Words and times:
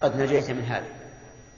قد 0.00 0.20
نجيت 0.20 0.50
من 0.50 0.64
هذا. 0.64 0.86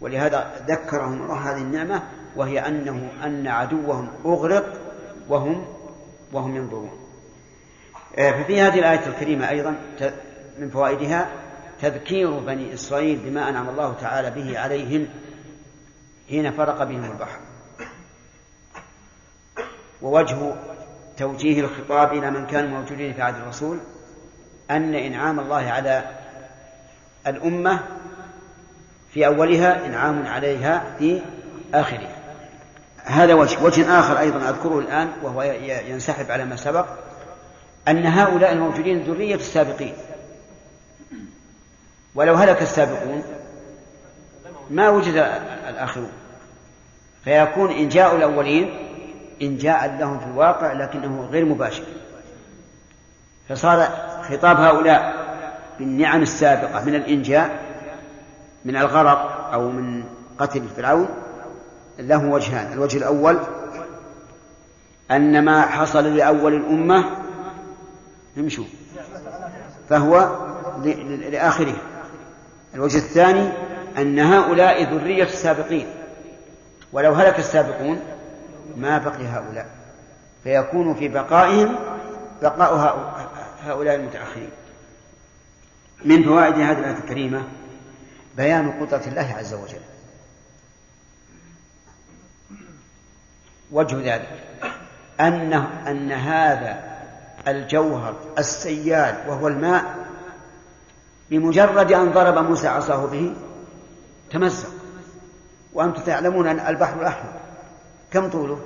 ولهذا 0.00 0.64
ذكرهم 0.68 1.22
الله 1.22 1.50
هذه 1.50 1.62
النعمة 1.62 2.02
وهي 2.36 2.58
أنه 2.58 3.10
أن 3.24 3.46
عدوهم 3.46 4.10
أغرق 4.24 4.80
وهم 5.28 5.66
وهم 6.32 6.56
ينظرون. 6.56 6.90
آه، 8.18 8.42
ففي 8.42 8.60
هذه 8.60 8.78
الآية 8.78 9.06
الكريمة 9.06 9.48
أيضا 9.48 9.76
من 10.58 10.70
فوائدها 10.70 11.28
تذكير 11.82 12.38
بني 12.38 12.74
إسرائيل 12.74 13.18
بما 13.18 13.48
أنعم 13.48 13.68
الله 13.68 13.92
تعالى 13.92 14.30
به 14.30 14.58
عليهم 14.58 15.08
حين 16.28 16.50
فرق 16.50 16.84
بهم 16.84 17.04
البحر. 17.04 17.38
ووجه 20.02 20.54
توجيه 21.16 21.60
الخطاب 21.60 22.12
إلى 22.12 22.30
من 22.30 22.46
كانوا 22.46 22.78
موجودين 22.80 23.14
في 23.14 23.22
عهد 23.22 23.34
الرسول 23.34 23.80
أن 24.70 24.94
إنعام 24.94 25.40
الله 25.40 25.70
على 25.70 26.04
الأمة 27.26 27.80
في 29.10 29.26
أولها 29.26 29.86
إنعام 29.86 30.26
عليها 30.26 30.84
في 30.98 31.20
آخرها. 31.74 32.18
هذا 33.04 33.34
وجه 33.34 33.62
وجه 33.62 33.98
آخر 34.00 34.18
أيضا 34.18 34.50
أذكره 34.50 34.78
الآن 34.78 35.08
وهو 35.22 35.42
ينسحب 35.88 36.30
على 36.30 36.44
ما 36.44 36.56
سبق 36.56 36.86
أن 37.88 38.06
هؤلاء 38.06 38.52
الموجودين 38.52 39.02
ذرية 39.02 39.34
السابقين. 39.34 39.94
ولو 42.14 42.34
هلك 42.34 42.62
السابقون 42.62 43.22
ما 44.70 44.88
وجد 44.88 45.14
الآخرون. 45.68 46.12
فيكون 47.24 47.70
إنجاء 47.70 48.16
الأولين 48.16 48.74
إنجاء 49.42 49.96
لهم 50.00 50.18
في 50.18 50.26
الواقع 50.26 50.72
لكنه 50.72 51.28
غير 51.32 51.44
مباشر. 51.44 51.84
فصار 53.48 53.88
خطاب 54.22 54.60
هؤلاء 54.60 55.28
بالنعم 55.78 56.22
السابقة 56.22 56.84
من 56.84 56.94
الإنجاء 56.94 57.67
من 58.64 58.76
الغرق 58.76 59.50
أو 59.52 59.70
من 59.70 60.04
قتل 60.38 60.62
فرعون 60.76 61.08
له 61.98 62.26
وجهان 62.26 62.72
الوجه 62.72 62.98
الأول 62.98 63.38
أن 65.10 65.44
ما 65.44 65.62
حصل 65.62 66.16
لأول 66.16 66.54
الأمة 66.54 67.04
امشوا 68.38 68.64
فهو 69.88 70.36
لآخره. 71.30 71.74
الوجه 72.74 72.96
الثاني 72.96 73.48
أن 73.98 74.18
هؤلاء 74.18 74.94
ذرية 74.94 75.24
السابقين 75.24 75.86
ولو 76.92 77.12
هلك 77.12 77.38
السابقون 77.38 78.00
ما 78.76 78.98
بقي 78.98 79.26
هؤلاء 79.26 79.66
فيكون 80.44 80.94
في 80.94 81.08
بقائهم 81.08 81.76
بقاء 82.42 82.98
هؤلاء 83.64 83.94
المتأخرين. 83.94 84.50
من 86.04 86.24
فوائد 86.24 86.54
هذه 86.54 86.78
الآية 86.78 86.98
الكريمة؟ 86.98 87.42
بيان 88.38 88.70
قدرة 88.70 89.02
الله 89.06 89.34
عز 89.38 89.54
وجل. 89.54 89.80
وجه 93.72 94.14
ذلك 94.14 94.28
أنه 95.20 95.90
أن 95.90 96.12
هذا 96.12 96.98
الجوهر 97.48 98.14
السيال 98.38 99.28
وهو 99.28 99.48
الماء 99.48 100.08
بمجرد 101.30 101.92
أن 101.92 102.12
ضرب 102.12 102.38
موسى 102.38 102.68
عصاه 102.68 103.06
به 103.06 103.34
تمزق. 104.30 104.68
وأنتم 105.72 106.02
تعلمون 106.02 106.46
أن 106.46 106.60
البحر 106.60 107.00
الأحمر 107.00 107.32
كم 108.10 108.30
طوله؟ 108.30 108.60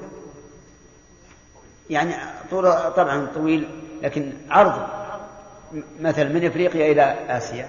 يعني 1.91 2.15
طوله 2.50 2.89
طبعا 2.89 3.27
طويل 3.34 3.69
لكن 4.03 4.33
عرضه 4.50 4.87
مثل 6.00 6.33
من 6.33 6.47
إفريقيا 6.47 6.93
إلى 6.93 7.37
آسيا 7.37 7.69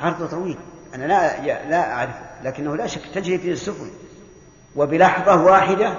عرضه 0.00 0.26
طويل. 0.26 0.58
أنا 0.96 1.04
لا 1.04 1.40
لا 1.68 1.92
أعرف 1.92 2.14
لكنه 2.42 2.76
لا 2.76 2.86
شك 2.86 3.02
تجري 3.14 3.38
فيه 3.38 3.52
السفن. 3.52 3.90
وبلحظة 4.76 5.44
واحدة 5.44 5.94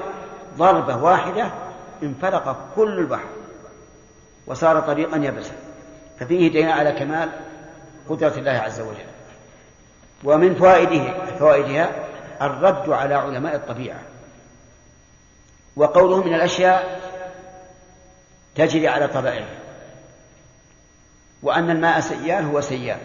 ضربة 0.57 1.03
واحدة 1.03 1.51
انفلق 2.03 2.57
كل 2.75 2.99
البحر 2.99 3.29
وصار 4.47 4.79
طريقا 4.79 5.17
يبسا. 5.17 5.53
ففيه 6.19 6.49
دليل 6.49 6.69
على 6.69 6.91
كمال 6.91 7.29
قدرة 8.09 8.33
الله 8.37 8.51
عز 8.51 8.79
وجل. 8.79 9.05
ومن 10.23 10.55
فوائده 10.55 11.27
فوائدها 11.39 11.89
الرد 12.41 12.89
على 12.89 13.15
علماء 13.15 13.55
الطبيعة. 13.55 13.99
وقوله 15.75 16.23
من 16.23 16.33
الأشياء 16.33 17.01
تجري 18.55 18.87
على 18.87 19.07
طبائعها 19.07 19.57
وأن 21.43 21.69
الماء 21.69 21.99
سيال 21.99 22.45
هو 22.45 22.61
سيال. 22.61 22.99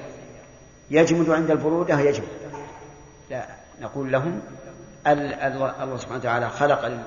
يجمد 0.90 1.30
عند 1.30 1.50
البرودة 1.50 2.00
يجمد 2.00 2.28
لا 3.30 3.46
نقول 3.80 4.12
لهم 4.12 4.40
الله 5.06 5.96
سبحانه 5.96 6.18
وتعالى 6.18 6.50
خلق 6.50 7.00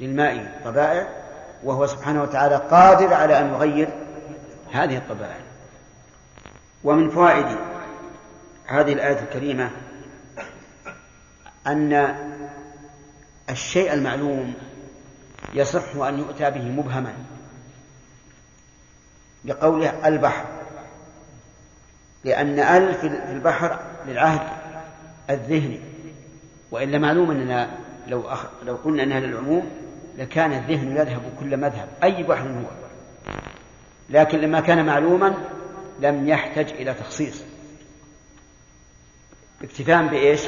للماء 0.00 0.60
طبائع 0.64 1.08
وهو 1.64 1.86
سبحانه 1.86 2.22
وتعالى 2.22 2.56
قادر 2.56 3.14
على 3.14 3.38
أن 3.38 3.48
يغير 3.48 3.88
هذه 4.72 4.96
الطبائع. 4.96 5.40
ومن 6.84 7.10
فوائد 7.10 7.58
هذه 8.66 8.92
الآية 8.92 9.20
الكريمة 9.20 9.70
أن 11.66 12.16
الشيء 13.50 13.92
المعلوم 13.92 14.54
يصح 15.54 15.96
أن 15.96 16.18
يؤتى 16.18 16.50
به 16.50 16.62
مبهما 16.62 17.14
بقوله 19.44 20.08
البحر. 20.08 20.59
لأن 22.24 22.58
أل 22.58 22.94
في 22.94 23.06
البحر 23.06 23.80
للعهد 24.06 24.40
الذهني. 25.30 25.80
وإلا 26.70 26.98
معلوم 26.98 27.30
أننا 27.30 27.70
لو 28.08 28.28
أخ... 28.28 28.46
لو 28.66 28.74
قلنا 28.76 29.02
أنها 29.02 29.20
للعموم 29.20 29.70
لكان 30.18 30.52
الذهن 30.52 30.96
يذهب 30.96 31.22
كل 31.40 31.56
مذهب 31.56 31.88
أي 32.02 32.22
بحر 32.22 32.48
هو. 32.48 32.70
لكن 34.10 34.38
لما 34.38 34.60
كان 34.60 34.86
معلوما 34.86 35.34
لم 36.00 36.28
يحتج 36.28 36.70
إلى 36.72 36.94
تخصيص. 36.94 37.42
اكتفاء 39.62 40.06
بإيش؟ 40.06 40.40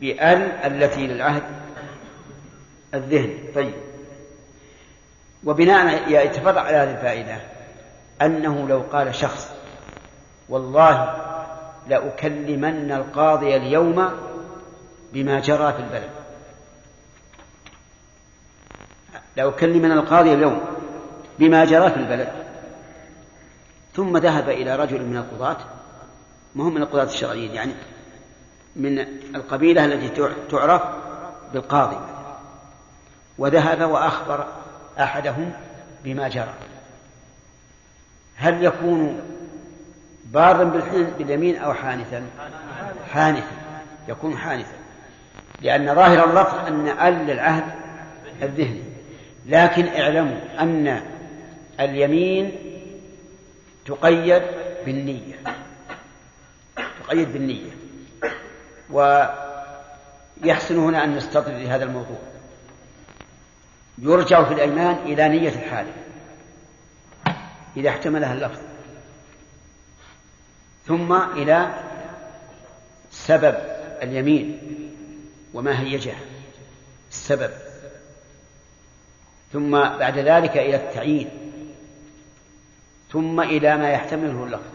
بأل 0.00 0.42
التي 0.42 1.06
للعهد 1.06 1.42
الذهن. 2.94 3.34
طيب. 3.54 3.74
وبناء 5.44 6.10
يتفرع 6.26 6.60
على 6.60 6.76
هذه 6.76 6.90
الفائدة 6.90 7.36
أنه 8.22 8.68
لو 8.68 8.80
قال 8.80 9.14
شخص 9.14 9.59
والله 10.50 11.16
لأكلمن 11.88 12.92
القاضي 12.92 13.56
اليوم 13.56 14.10
بما 15.12 15.40
جرى 15.40 15.72
في 15.72 15.78
البلد. 15.78 16.10
لأكلمن 19.36 19.92
القاضي 19.92 20.34
اليوم 20.34 20.60
بما 21.38 21.64
جرى 21.64 21.90
في 21.90 21.96
البلد. 21.96 22.32
ثم 23.94 24.16
ذهب 24.16 24.48
إلى 24.48 24.76
رجل 24.76 25.04
من 25.04 25.16
القضاة 25.16 25.56
ما 26.54 26.64
هم 26.64 26.74
من 26.74 26.82
القضاة 26.82 27.04
الشرعيين 27.04 27.54
يعني 27.54 27.72
من 28.76 28.98
القبيلة 29.36 29.84
التي 29.84 30.30
تعرف 30.50 30.82
بالقاضي. 31.52 32.00
وذهب 33.38 33.90
وأخبر 33.90 34.46
أحدهم 34.98 35.52
بما 36.04 36.28
جرى. 36.28 36.54
هل 38.36 38.64
يكون 38.64 39.20
بارا 40.30 40.64
باليمين 41.18 41.56
أو 41.56 41.74
حانثا. 41.74 42.26
حانثا. 43.12 43.52
يكون 44.08 44.36
حانثا. 44.36 44.74
لأن 45.60 45.94
ظاهر 45.94 46.30
اللفظ 46.30 46.66
أن 46.66 46.88
أل 46.88 47.30
العهد 47.30 47.64
الذهني 48.42 48.82
لكن 49.46 49.86
اعلموا 49.86 50.38
أن 50.60 51.02
اليمين 51.80 52.52
تقيد 53.86 54.42
بالنية. 54.86 55.34
تقيد 57.04 57.32
بالنية. 57.32 57.70
ويحسن 58.90 60.78
هنا 60.78 61.04
أن 61.04 61.16
نستطرد 61.16 61.54
لهذا 61.54 61.84
الموضوع. 61.84 62.18
يرجع 63.98 64.44
في 64.44 64.54
الأيمان 64.54 64.96
إلى 65.04 65.28
نية 65.28 65.48
الحالف 65.48 65.94
إذا 67.76 67.88
احتملها 67.88 68.34
اللفظ. 68.34 68.69
ثم 70.90 71.12
إلى 71.12 71.70
سبب 73.10 73.54
اليمين 74.02 74.58
وما 75.54 75.80
هيجه 75.80 76.14
السبب. 77.10 77.50
ثم 79.52 79.70
بعد 79.70 80.18
ذلك 80.18 80.56
إلى 80.56 80.76
التعيين. 80.76 81.28
ثم 83.12 83.40
إلى 83.40 83.76
ما 83.76 83.90
يحتمله 83.90 84.44
اللفظ. 84.44 84.72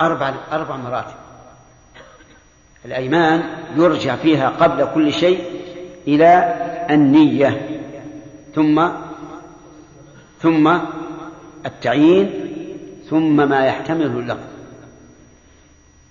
أربع 0.00 0.34
أربع 0.52 0.76
مراتب. 0.76 1.16
الأيمان 2.84 3.42
يرجع 3.76 4.16
فيها 4.16 4.48
قبل 4.48 4.94
كل 4.94 5.12
شيء 5.12 5.62
إلى 6.06 6.54
النية. 6.90 7.80
ثم 8.54 8.88
ثم 10.40 10.78
التعيين 11.66 12.39
ثم 13.10 13.48
ما 13.48 13.66
يحتمله 13.66 14.18
اللفظ. 14.18 14.46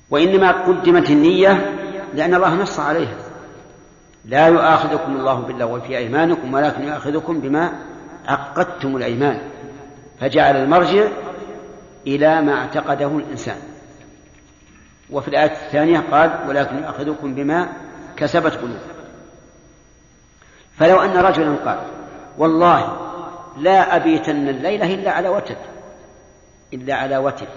وإنما 0.09 0.51
قدمت 0.51 1.09
النية 1.09 1.75
لأن 2.13 2.35
الله 2.35 2.55
نص 2.55 2.79
عليها. 2.79 3.17
لا 4.25 4.47
يؤاخذكم 4.47 5.15
الله 5.15 5.33
باللغو 5.33 5.79
في 5.79 5.97
أيمانكم 5.97 6.53
ولكن 6.53 6.83
يؤاخذكم 6.83 7.39
بما 7.39 7.73
عقدتم 8.27 8.95
الأيمان. 8.97 9.41
فجعل 10.19 10.55
المرجع 10.55 11.07
إلى 12.07 12.41
ما 12.41 12.53
اعتقده 12.53 13.07
الإنسان. 13.07 13.57
وفي 15.11 15.27
الآية 15.27 15.51
الثانية 15.51 15.99
قال 16.11 16.31
ولكن 16.47 16.77
يؤاخذكم 16.77 17.35
بما 17.35 17.69
كسبت 18.17 18.53
قلوب 18.53 18.79
فلو 20.77 21.01
أن 21.01 21.17
رجلا 21.17 21.55
قال 21.55 21.79
والله 22.37 22.97
لا 23.57 23.95
أبيتن 23.95 24.49
الليلة 24.49 24.93
إلا 24.93 25.11
على 25.11 25.29
وتد 25.29 25.57
إلا 26.73 26.95
على 26.95 27.17
وتد 27.17 27.47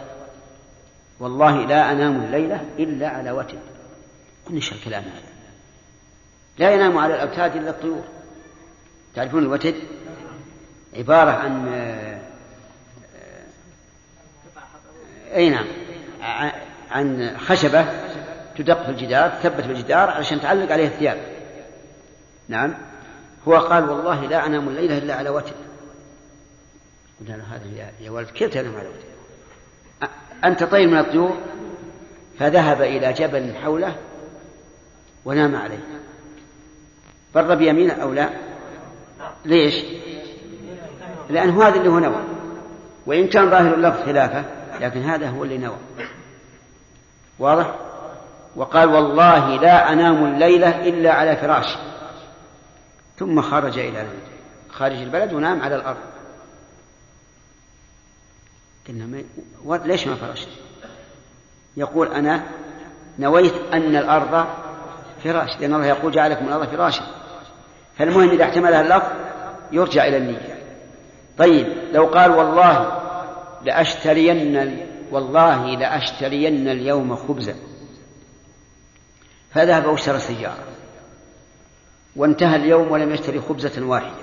والله 1.21 1.67
لا 1.67 1.93
أنام 1.93 2.25
الليلة 2.25 2.65
إلا 2.79 3.09
على 3.09 3.31
وتد 3.31 3.59
قلنا 4.47 4.57
إيش 4.57 4.73
الكلام 4.73 5.03
هذا. 5.03 5.33
لا 6.59 6.71
ينام 6.71 6.99
على 6.99 7.15
الأوتاد 7.15 7.57
إلا 7.57 7.71
الطيور. 7.71 8.05
تعرفون 9.15 9.43
الوتد 9.43 9.75
عبارة 10.97 11.31
عن 11.31 11.69
أي 15.35 15.51
نعم. 15.51 15.67
عن 16.91 17.39
خشبة 17.39 17.87
تدق 18.57 18.83
في 18.83 18.89
الجدار 18.91 19.31
تثبت 19.31 19.65
في 19.65 19.73
الجدار 19.73 20.11
علشان 20.11 20.41
تعلق 20.41 20.73
عليه 20.73 20.87
الثياب. 20.87 21.19
نعم. 22.49 22.75
هو 23.49 23.57
قال 23.57 23.91
والله 23.91 24.27
لا 24.27 24.47
أنام 24.47 24.69
الليلة 24.69 24.99
إلا 24.99 25.15
على 25.15 25.31
وتر. 25.31 25.55
قلنا 27.23 27.37
له 27.37 27.45
هذا 27.45 27.93
يا 28.01 28.11
ولد 28.11 28.27
كيف 28.27 28.53
تنام 28.53 28.77
على 28.77 28.89
وتر 28.89 29.13
أنت 30.45 30.65
طير 30.65 30.89
من 30.89 30.99
الطيور؟ 30.99 31.37
فذهب 32.39 32.83
إلى 32.83 33.13
جبل 33.13 33.55
حوله 33.63 33.97
ونام 35.25 35.57
عليه. 35.57 35.79
بر 37.35 37.55
بيمينه 37.55 37.93
أو 37.93 38.13
لا؟ 38.13 38.31
ليش؟ 39.45 39.85
لأنه 41.31 41.63
هذا 41.69 41.77
اللي 41.77 41.89
هو 41.89 41.99
نوى. 41.99 42.23
وإن 43.07 43.29
كان 43.29 43.51
ظاهر 43.51 43.75
اللفظ 43.75 44.03
خلافة 44.03 44.45
لكن 44.81 45.03
هذا 45.03 45.29
هو 45.29 45.45
اللي 45.45 45.59
نوى. 45.59 45.79
واضح؟ 47.39 47.75
وقال 48.57 48.89
والله 48.89 49.61
لا 49.61 49.93
أنام 49.93 50.25
الليلة 50.25 50.89
إلا 50.89 51.13
على 51.13 51.37
فراشي 51.37 51.79
ثم 53.19 53.43
خرج 53.43 53.79
إلى 53.79 54.07
خارج 54.71 54.97
البلد 54.97 55.33
ونام 55.33 55.63
على 55.63 55.77
الأرض. 55.77 56.12
قلنا 58.89 59.07
ما 59.65 59.77
ليش 59.85 60.07
ما 60.07 60.15
فرشت؟ 60.15 60.49
يقول 61.77 62.09
أنا 62.09 62.43
نويت 63.19 63.55
أن 63.73 63.97
الأرض 63.97 64.47
فراش 65.25 65.61
لأن 65.61 65.75
الله 65.75 65.87
يقول 65.87 66.13
جعلكم 66.13 66.49
الأرض 66.49 66.69
فراشا 66.69 67.05
فالمهم 67.99 68.31
إذا 68.31 68.45
احتملها 68.45 68.81
اللفظ 68.81 69.13
يرجع 69.73 70.07
إلى 70.07 70.17
النية. 70.17 70.59
طيب 71.39 71.67
لو 71.93 72.07
قال 72.07 72.31
والله 72.31 73.03
لأشترين 73.65 74.87
والله 75.11 75.67
لأشترين 75.77 76.69
اليوم 76.69 77.17
خبزا. 77.17 77.55
فذهب 79.51 79.87
واشترى 79.87 80.19
سيارة. 80.19 80.65
وانتهى 82.17 82.57
اليوم 82.57 82.91
ولم 82.91 83.15
يشتري 83.15 83.41
خبزة 83.41 83.87
واحدة. 83.87 84.23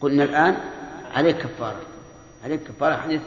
قلنا 0.00 0.24
الآن 0.24 0.56
عليك 1.14 1.36
كفارة. 1.36 1.80
عليك 2.44 2.62
كفارة 2.62 2.96
حديث. 2.96 3.20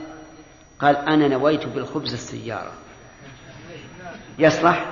قال 0.79 0.95
أنا 0.95 1.27
نويت 1.27 1.65
بالخبز 1.65 2.13
السيارة. 2.13 2.71
يصلح؟ 4.39 4.85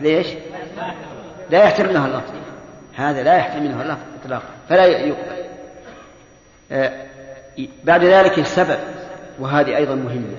ليش؟ 0.00 0.26
لا 1.50 1.64
يحتملها 1.64 2.06
اللفظ. 2.06 2.34
هذا 2.94 3.22
لا 3.22 3.36
يحتملها 3.36 3.82
اللفظ 3.82 4.02
إطلاقا. 4.22 4.48
فلا 4.68 4.86
يقبل 4.86 5.44
آه 6.72 7.06
بعد 7.84 8.04
ذلك 8.04 8.38
السبب 8.38 8.78
وهذه 9.38 9.76
أيضا 9.76 9.94
مهمة. 9.94 10.36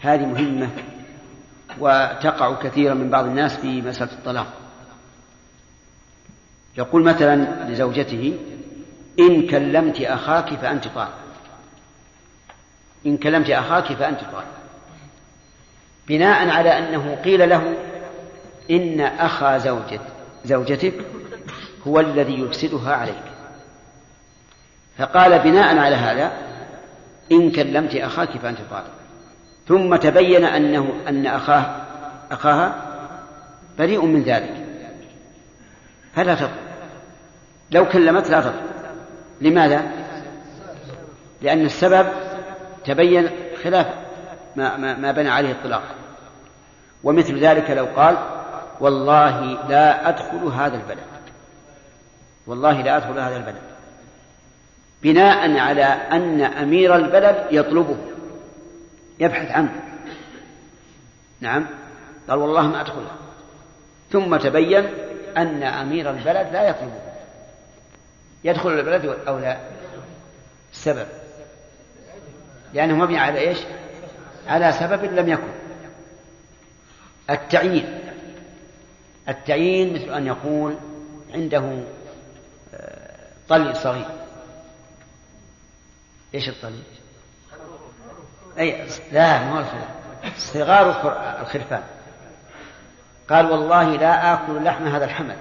هذه 0.00 0.26
مهمة 0.26 0.70
وتقع 1.78 2.54
كثيرا 2.54 2.94
من 2.94 3.10
بعض 3.10 3.24
الناس 3.24 3.56
في 3.56 3.82
مسألة 3.82 4.12
الطلاق. 4.12 4.46
يقول 6.78 7.04
مثلا 7.04 7.64
لزوجته 7.70 8.38
إن 9.18 9.46
كلمت 9.46 10.00
أخاك 10.00 10.54
فأنت 10.54 10.88
طالق. 10.88 11.21
إن 13.06 13.16
كلمت 13.16 13.50
أخاك 13.50 13.92
فأنت 13.92 14.20
طالق 14.20 14.46
بناء 16.08 16.48
على 16.48 16.78
أنه 16.78 17.14
قيل 17.24 17.48
له 17.48 17.74
إن 18.70 19.00
أخا 19.00 19.58
زوجت 19.58 20.00
زوجتك 20.44 20.94
هو 21.86 22.00
الذي 22.00 22.40
يفسدها 22.40 22.94
عليك. 22.94 23.22
فقال 24.98 25.38
بناء 25.38 25.78
على 25.78 25.96
هذا 25.96 26.32
إن 27.32 27.50
كلمت 27.50 27.94
أخاك 27.94 28.38
فأنت 28.38 28.58
طالق 28.70 28.90
ثم 29.68 29.96
تبين 29.96 30.44
أنه 30.44 30.94
أن 31.08 31.26
أخاه 31.26 31.76
أخاها 32.30 32.74
بريء 33.78 34.04
من 34.04 34.22
ذلك. 34.22 34.66
فلا 36.16 36.34
تطلق 36.34 36.50
لو 37.70 37.88
كلمت 37.88 38.30
لا 38.30 38.40
تطلق 38.40 38.62
لماذا؟ 39.40 39.82
لأن 41.42 41.64
السبب 41.64 42.06
تبين 42.84 43.30
خلاف 43.62 43.86
ما, 44.56 44.76
ما, 44.76 44.94
ما 44.94 45.12
بنى 45.12 45.28
عليه 45.28 45.52
الطلاق. 45.52 45.82
ومثل 47.04 47.38
ذلك 47.38 47.70
لو 47.70 47.86
قال 47.96 48.16
والله 48.80 49.68
لا 49.68 50.08
أدخل 50.08 50.44
هذا 50.46 50.76
البلد. 50.76 51.06
والله 52.46 52.82
لا 52.82 52.96
أدخل 52.96 53.18
هذا 53.18 53.36
البلد. 53.36 53.62
بناء 55.02 55.58
على 55.58 55.84
أن 55.84 56.40
أمير 56.40 56.96
البلد 56.96 57.46
يطلبه. 57.50 57.96
يبحث 59.20 59.50
عنه. 59.50 59.80
نعم. 61.40 61.66
قال 62.28 62.38
والله 62.38 62.62
ما 62.62 62.80
أدخل. 62.80 63.04
ثم 64.10 64.36
تبين 64.36 64.86
أن 65.36 65.62
أمير 65.62 66.10
البلد 66.10 66.52
لا 66.52 66.68
يطلبه. 66.68 67.00
يدخل 68.44 68.70
البلد 68.70 69.16
أو 69.28 69.38
لا؟ 69.38 69.56
السبب. 70.72 71.21
لأنه 72.72 72.94
مبني 72.94 73.18
على 73.18 73.38
إيش؟ 73.38 73.58
على 74.46 74.72
سبب 74.72 75.04
لم 75.04 75.28
يكن. 75.28 75.52
التعيين. 77.30 77.98
التعيين 79.28 79.94
مثل 79.94 80.14
أن 80.14 80.26
يقول 80.26 80.76
عنده 81.34 81.82
آه، 82.74 83.10
طلي 83.48 83.74
صغير. 83.74 84.06
إيش 86.34 86.48
الطلي؟ 86.48 86.82
أي 88.58 88.86
لا 89.12 89.44
ما 89.44 89.66
صغار 90.36 90.90
الخرفان. 91.40 91.82
قال 93.30 93.50
والله 93.50 93.96
لا 93.96 94.34
آكل 94.34 94.64
لحم 94.64 94.86
هذا 94.86 95.04
الحمل. 95.04 95.36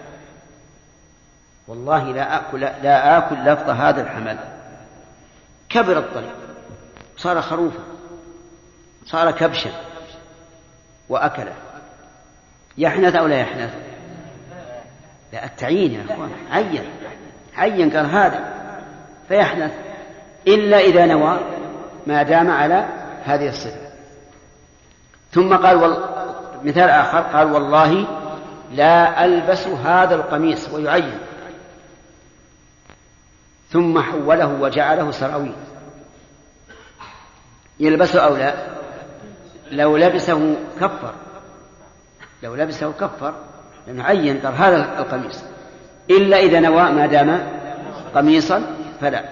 والله 1.67 2.03
لا 2.03 2.37
آكل 2.37 2.59
لا 2.59 3.17
آكل 3.17 3.35
لفظ 3.35 3.69
هذا 3.69 4.01
الحمل. 4.01 4.37
كبر 5.69 5.97
الطلي. 5.97 6.31
صار 7.21 7.41
خروفا 7.41 7.83
صار 9.05 9.31
كبشا 9.31 9.71
وأكله. 11.09 11.53
يحنث 12.77 13.15
أو 13.15 13.27
لا 13.27 13.39
يحنث؟ 13.39 13.73
لا 15.33 15.45
التعيين 15.45 15.91
يا 15.91 16.13
أخوان 16.13 16.31
عين 16.51 16.83
عين 17.57 17.89
قال 17.97 18.05
هذا 18.05 18.53
فيحنث 19.27 19.71
إلا 20.47 20.79
إذا 20.79 21.05
نوى 21.05 21.39
ما 22.07 22.23
دام 22.23 22.51
على 22.51 22.85
هذه 23.23 23.49
الصفة. 23.49 23.91
ثم 25.31 25.55
قال 25.55 25.77
وال... 25.77 25.97
مثال 26.63 26.89
آخر 26.89 27.19
قال 27.19 27.51
والله 27.51 28.07
لا 28.71 29.25
ألبس 29.25 29.67
هذا 29.67 30.15
القميص 30.15 30.69
ويعين. 30.69 31.19
ثم 33.69 34.01
حوله 34.01 34.47
وجعله 34.47 35.11
سراويل. 35.11 35.55
يلبسه 37.81 38.19
أو 38.19 38.35
لا؟ 38.35 38.53
لو 39.71 39.97
لبسه 39.97 40.55
كفر. 40.79 41.13
لو 42.43 42.55
لبسه 42.55 42.91
كفر 42.91 43.35
لأنه 43.87 44.03
عين 44.03 44.39
قال 44.39 44.53
هذا 44.53 44.99
القميص. 44.99 45.43
إلا 46.09 46.37
إذا 46.37 46.59
نوى 46.59 46.91
ما 46.91 47.05
دام 47.07 47.47
قميصا 48.15 48.75
فلا. 49.01 49.29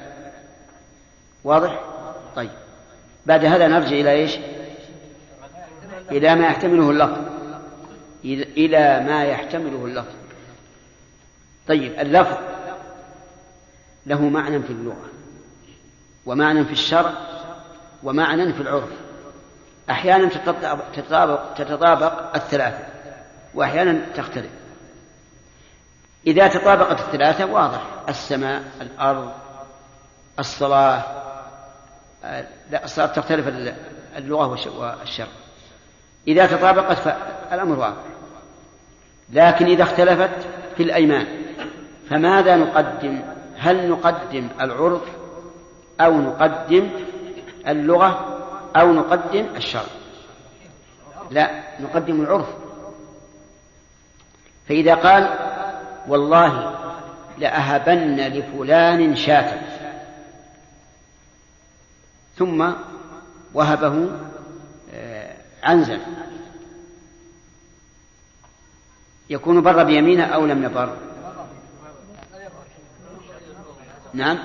واضح؟ 1.43 1.79
طيب. 2.35 2.49
بعد 3.25 3.45
هذا 3.45 3.67
نرجع 3.67 3.95
إلى 3.95 4.11
إيش؟ 4.11 4.37
إلى 6.11 6.35
ما 6.35 6.45
يحتمله 6.45 6.91
اللفظ. 6.91 7.17
إلى 8.23 9.05
ما 9.07 9.23
يحتمله 9.23 9.85
اللفظ. 9.85 10.13
طيب 11.67 11.99
اللفظ 11.99 12.37
له 14.05 14.21
معنى 14.21 14.59
في 14.63 14.69
اللغة 14.69 15.09
ومعنى 16.25 16.65
في 16.65 16.71
الشرع 16.71 17.28
ومعنى 18.03 18.53
في 18.53 18.61
العرف. 18.61 18.89
أحيانا 19.89 20.29
تتطابق, 20.93 21.43
تتطابق 21.55 22.35
الثلاثة 22.35 22.85
وأحيانا 23.53 24.05
تختلف. 24.15 24.49
إذا 26.27 26.47
تطابقت 26.47 26.99
الثلاثة 26.99 27.45
واضح. 27.45 27.81
السماء 28.09 28.63
الأرض 28.81 29.31
الصلاة 30.39 31.03
لا 32.71 32.83
الصلاة 32.83 33.07
تختلف 33.07 33.47
اللغة 34.17 34.47
والشرع. 34.47 35.27
إذا 36.27 36.45
تطابقت 36.45 36.97
فالأمر 36.97 37.79
واضح. 37.79 38.03
لكن 39.29 39.65
إذا 39.65 39.83
اختلفت 39.83 40.47
في 40.77 40.83
الأيمان 40.83 41.27
فماذا 42.09 42.55
نقدم؟ 42.55 43.21
هل 43.57 43.89
نقدم 43.89 44.47
العرف 44.61 45.01
أو 46.01 46.13
نقدم 46.13 46.89
اللغة 47.67 48.39
أو 48.75 48.93
نقدم 48.93 49.45
الشرع. 49.55 49.83
لا 51.31 51.63
نقدم 51.79 52.21
العرف. 52.21 52.47
فإذا 54.67 54.95
قال 54.95 55.29
والله 56.07 56.75
لأهبن 57.37 58.15
لفلان 58.27 59.15
شاة. 59.15 59.61
ثم 62.37 62.71
وهبه 63.53 64.09
آه، 64.93 65.35
عنزا 65.63 65.99
يكون 69.29 69.61
بر 69.61 69.83
بيمينه 69.83 70.23
أو 70.23 70.45
لم 70.45 70.63
يبر. 70.63 70.97
نعم. 74.13 74.39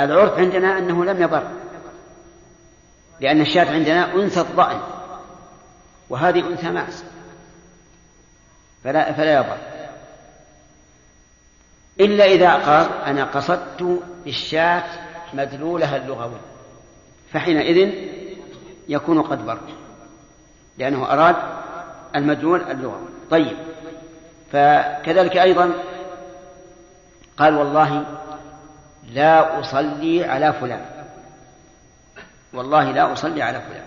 العرف 0.00 0.38
عندنا 0.38 0.78
أنه 0.78 1.04
لم 1.04 1.22
يبر. 1.22 1.50
لأن 3.20 3.40
الشاة 3.40 3.72
عندنا 3.72 4.14
أنثى 4.14 4.40
الضأن 4.40 4.80
وهذه 6.10 6.46
أنثى 6.46 6.70
ماس 6.70 7.04
فلا 8.84 9.12
فلا 9.12 9.38
يبر 9.38 9.56
إلا 12.00 12.24
إذا 12.24 12.54
قال 12.54 12.86
أنا 13.06 13.24
قصدت 13.24 14.02
بالشاة 14.24 14.84
مدلولها 15.34 15.96
اللغوي 15.96 16.40
فحينئذ 17.32 17.92
يكون 18.88 19.22
قد 19.22 19.46
بر 19.46 19.58
لأنه 20.78 21.12
أراد 21.12 21.36
المدلول 22.16 22.62
اللغوي. 22.62 23.08
طيب 23.30 23.56
فكذلك 24.52 25.36
أيضا 25.36 25.72
قال 27.36 27.56
والله 27.56 28.04
لا 29.12 29.60
أصلي 29.60 30.24
على 30.24 30.52
فلان. 30.52 30.95
والله 32.52 32.92
لا 32.92 33.12
أصلي 33.12 33.42
على 33.42 33.60
فلان. 33.60 33.86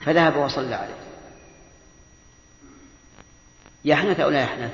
فذهب 0.00 0.36
وصلى 0.36 0.74
عليه. 0.74 0.94
يحنث 3.84 4.20
أو 4.20 4.30
لا 4.30 4.40
يحنث؟ 4.42 4.72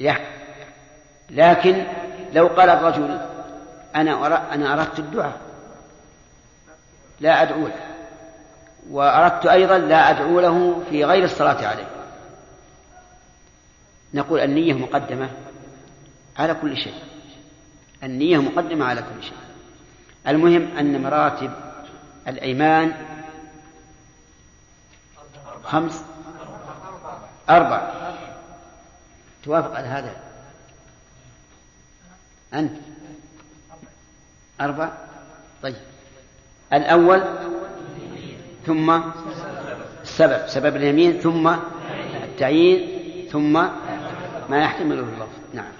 يحنث. 0.00 0.28
لكن 1.30 1.86
لو 2.32 2.46
قال 2.46 2.70
الرجل 2.70 3.20
أنا 3.96 4.54
أنا 4.54 4.72
أردت 4.72 4.98
الدعاء 4.98 5.40
لا 7.20 7.42
أدعو 7.42 7.66
له. 7.66 7.86
وأردت 8.90 9.46
أيضا 9.46 9.78
لا 9.78 10.10
أدعو 10.10 10.40
له 10.40 10.84
في 10.90 11.04
غير 11.04 11.24
الصلاة 11.24 11.66
عليه. 11.66 11.86
نقول 14.14 14.40
النية 14.40 14.72
مقدمة 14.72 15.30
على 16.38 16.54
كل 16.54 16.76
شيء. 16.76 16.94
النية 18.02 18.38
مقدمة 18.38 18.84
على 18.84 19.02
كل 19.02 19.22
شيء. 19.22 19.49
المهم 20.28 20.78
أن 20.78 21.02
مراتب 21.02 21.50
الأيمان 22.28 22.92
خمس؟ 25.64 26.02
أربع 27.50 27.90
توافق 29.44 29.74
على 29.76 29.86
هذا. 29.86 30.16
أنت؟ 32.54 32.72
أربع 34.60 34.88
طيب. 35.62 35.76
الأول 36.72 37.24
ثم 38.66 39.00
السبب. 40.02 40.46
سبب 40.46 40.76
اليمين 40.76 41.20
ثم 41.20 41.56
التعيين 42.24 43.28
ثم 43.32 43.52
ما 44.48 44.58
يحتمله 44.62 45.02
اللفظ 45.02 45.38
نعم 45.54 45.72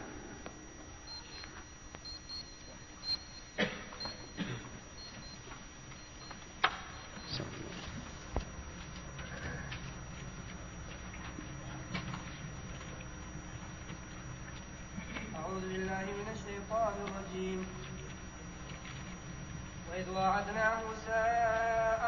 وإذ 19.91 20.11
وعدنا 20.11 20.75
موسى 20.75 21.23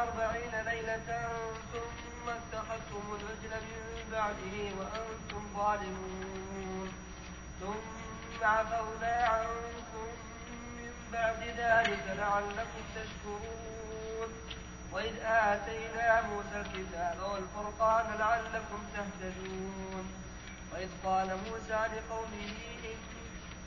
أربعين 0.03 0.65
ليلة 0.65 1.29
ثم 1.73 2.29
اتخذتم 2.29 3.03
العجل 3.09 3.65
من 3.67 4.09
بعده 4.13 4.57
وأنتم 4.79 5.43
ظالمون 5.57 6.93
ثم 7.61 8.45
عفونا 8.45 9.27
عنكم 9.27 10.09
من 10.77 10.93
بعد 11.13 11.43
ذلك 11.43 12.05
لعلكم 12.19 12.83
تشكرون 12.95 14.29
وإذ 14.93 15.15
آتينا 15.25 16.23
موسى 16.23 16.57
الكتاب 16.61 17.17
والفرقان 17.31 18.19
لعلكم 18.19 18.81
تهتدون 18.95 20.07
وإذ 20.73 20.89
قال 21.05 21.27
موسى 21.27 21.81
لقومه 21.95 22.53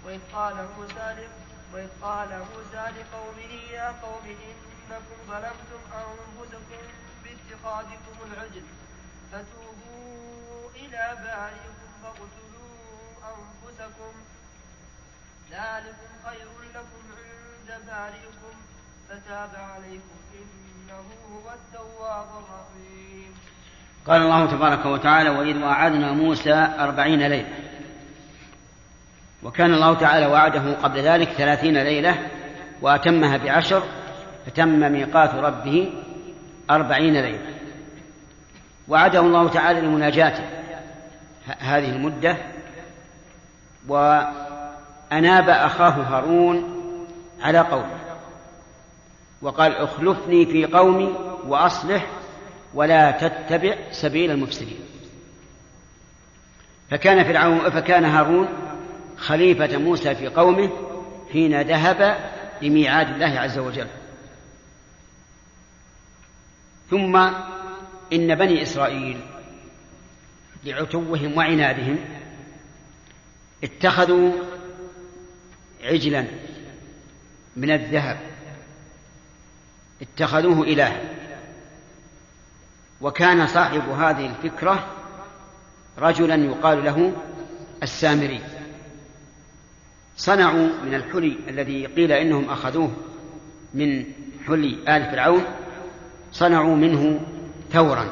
وإذ 0.05 0.19
قال 0.34 0.53
موسى 0.77 1.27
وإذ 1.74 1.88
قال 2.01 2.29
موسى 2.29 2.84
لقومه 2.98 3.53
يا 3.74 3.88
قوم 4.03 4.25
إنكم 4.25 5.17
ظلمتم 5.27 5.81
أنفسكم 5.93 6.84
باتخاذكم 7.24 8.15
العجل 8.27 8.63
فتوبوا 9.31 10.69
إلى 10.75 11.17
بارئكم 11.24 11.89
فاقتلوا 12.03 12.75
أنفسكم. 13.34 14.13
ذلكم 15.51 16.12
خير 16.25 16.50
لكم 16.75 17.01
عند 17.17 17.86
بارئكم 17.88 18.53
فتاب 19.10 19.50
عليكم 19.55 20.17
إنه 20.34 21.05
هو 21.31 21.53
التواب 21.53 22.27
الرحيم. 22.27 23.36
قال 24.07 24.22
الله 24.22 24.45
تبارك 24.45 24.86
وتعالى 24.86 25.29
وإذ 25.29 25.57
وعدنا 25.63 26.12
موسى 26.12 26.53
أربعين 26.79 27.19
ليلة 27.19 27.75
وكان 29.46 29.74
الله 29.74 29.94
تعالى 29.94 30.25
وعده 30.25 30.74
قبل 30.74 31.00
ذلك 31.00 31.30
ثلاثين 31.30 31.78
ليلة 31.78 32.18
وأتمها 32.82 33.38
بعشر 33.38 33.84
فتم 34.46 34.92
ميقات 34.92 35.36
ربه 35.36 35.94
أربعين 36.72 37.14
ليلة. 37.14 37.56
وعده 38.88 39.20
الله 39.20 39.50
تعالى 39.50 39.82
لمناجاته 39.82 40.44
هذه 41.60 41.90
المدة. 41.90 42.38
وأناب 43.88 45.50
أخاه 45.50 45.90
هارون 45.90 46.64
على 47.42 47.60
قومه 47.60 48.00
وقال 49.42 49.75
أخلفني 49.75 50.46
في 50.46 50.66
قومي 50.66 51.16
وأصلح 51.48 52.08
ولا 52.74 53.12
تتبع 53.12 53.75
سبيل 53.92 54.32
المفسدين. 54.32 54.80
فكان 56.92 57.24
فرعون 57.24 57.70
فكان 57.70 58.06
هارون 58.06 58.48
خليفة 59.17 59.77
موسى 59.77 60.15
في 60.15 60.27
قومه 60.27 60.69
حين 61.31 61.62
ذهب 61.62 62.31
لميعاد 62.62 63.10
الله 63.10 63.39
عز 63.39 63.57
وجل. 63.57 63.88
ثم 66.89 67.15
إن 68.13 68.36
بني 68.36 68.62
إسرائيل 68.62 69.22
لعتوهم 70.63 71.38
وعنادهم 71.38 72.00
اتخذوا 73.63 74.31
عجلا 75.84 76.25
من 77.55 77.72
الذهب. 77.72 78.19
اتخذوه 80.01 80.62
إلها 80.62 81.01
وكان 83.01 83.48
صاحب 83.48 83.89
هذه 83.89 84.25
الفكرة 84.25 84.88
رجلا 85.98 86.36
يقال 86.36 86.84
له 86.84 87.13
السامري. 87.84 88.55
صنعوا 90.17 90.69
من 90.86 90.93
الحلي 90.93 91.38
الذي 91.48 91.86
قيل 91.86 92.12
إنهم 92.12 92.50
أخذوه 92.50 92.91
من 93.74 94.05
حلي 94.48 94.77
آل 94.88 95.12
فرعون 95.12 95.43
صنعوا 96.31 96.75
منه 96.75 97.19
ثورا 97.72 98.10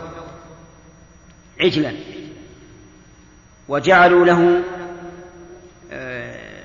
عجلا 1.59 1.93
وجعلوا 3.67 4.25
له 4.25 4.63
آه، 5.91 6.63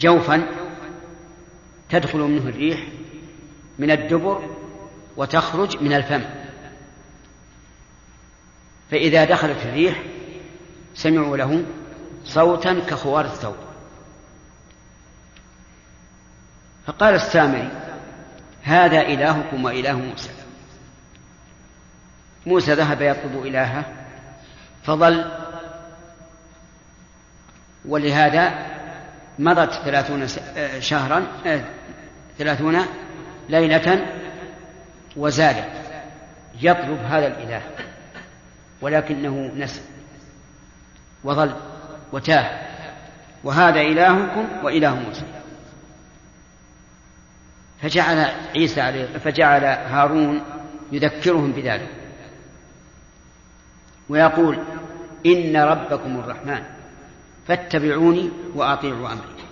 جوفا 0.00 0.46
تدخل 1.90 2.18
منه 2.18 2.48
الريح 2.48 2.88
من 3.78 3.90
الدبر 3.90 4.56
وتخرج 5.16 5.82
من 5.82 5.92
الفم. 5.92 6.22
فإذا 8.90 9.24
دخلت 9.24 9.66
الريح 9.66 10.02
سمعوا 10.94 11.36
له 11.36 11.64
صوتا 12.24 12.80
كخوار 12.80 13.24
الثوب. 13.24 13.67
فقال 16.88 17.14
السامري 17.14 17.68
هذا 18.62 19.00
إلهكم 19.00 19.64
وإله 19.64 19.92
موسى. 19.92 20.30
موسى 22.46 22.74
ذهب 22.74 23.02
يطلب 23.02 23.46
إلهه 23.46 23.84
فظل 24.82 25.30
ولهذا 27.84 28.66
مضت 29.38 29.72
ثلاثون 29.72 30.26
شهرا 30.80 31.26
ثلاثون 32.38 32.78
ليلة 33.48 34.06
وزادت 35.16 35.70
يطلب 36.60 36.98
هذا 37.04 37.26
الإله 37.26 37.62
ولكنه 38.80 39.52
نسي 39.56 39.80
وظل 41.24 41.54
وتاه. 42.12 42.60
وهذا 43.44 43.80
إلهكم 43.80 44.48
وإله 44.62 44.94
موسى. 44.94 45.24
فجعل 47.82 48.18
عيسى 48.54 48.80
عليه 48.80 49.06
فجعل 49.06 49.64
هارون 49.64 50.42
يذكرهم 50.92 51.52
بذلك. 51.52 51.88
ويقول 54.08 54.58
إن 55.26 55.56
ربكم 55.56 56.18
الرحمن 56.18 56.62
فاتبعوني 57.48 58.30
وأطيعوا 58.54 59.12
أمري. 59.12 59.44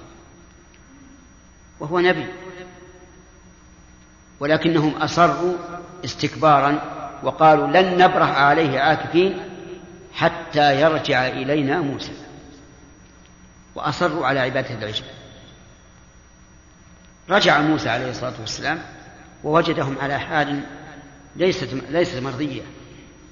وهو 1.81 2.01
نبي. 2.01 2.27
ولكنهم 4.41 4.95
أصروا 4.95 5.55
استكبارا 6.05 6.81
وقالوا 7.23 7.67
لن 7.67 8.05
نبرح 8.05 8.39
عليه 8.39 8.81
عاكفين 8.81 9.41
حتى 10.15 10.81
يرجع 10.81 11.29
إلينا 11.29 11.81
موسى. 11.81 12.13
وأصروا 13.75 14.27
على 14.27 14.41
عبادة 14.41 14.75
العجل. 14.75 15.05
رجع 17.31 17.61
موسى 17.61 17.89
عليه 17.89 18.11
الصلاة 18.11 18.35
والسلام 18.41 18.83
ووجدهم 19.45 19.99
على 19.99 20.19
حال 20.19 20.63
ليست 21.37 21.69
ليست 21.91 22.19
مرضية 22.19 22.63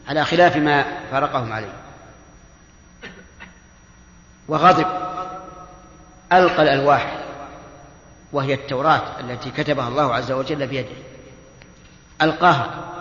على 0.09 0.25
خلاف 0.25 0.57
ما 0.57 1.07
فارقهم 1.11 1.53
عليه. 1.53 1.73
وغضب 4.49 4.87
ألقى 6.33 6.63
الألواح 6.63 7.25
وهي 8.33 8.55
التوراة 8.55 9.21
التي 9.21 9.51
كتبها 9.51 9.89
الله 9.89 10.15
عز 10.15 10.33
وجل 10.33 10.67
بيده. 10.67 10.97
ألقاها 12.23 12.95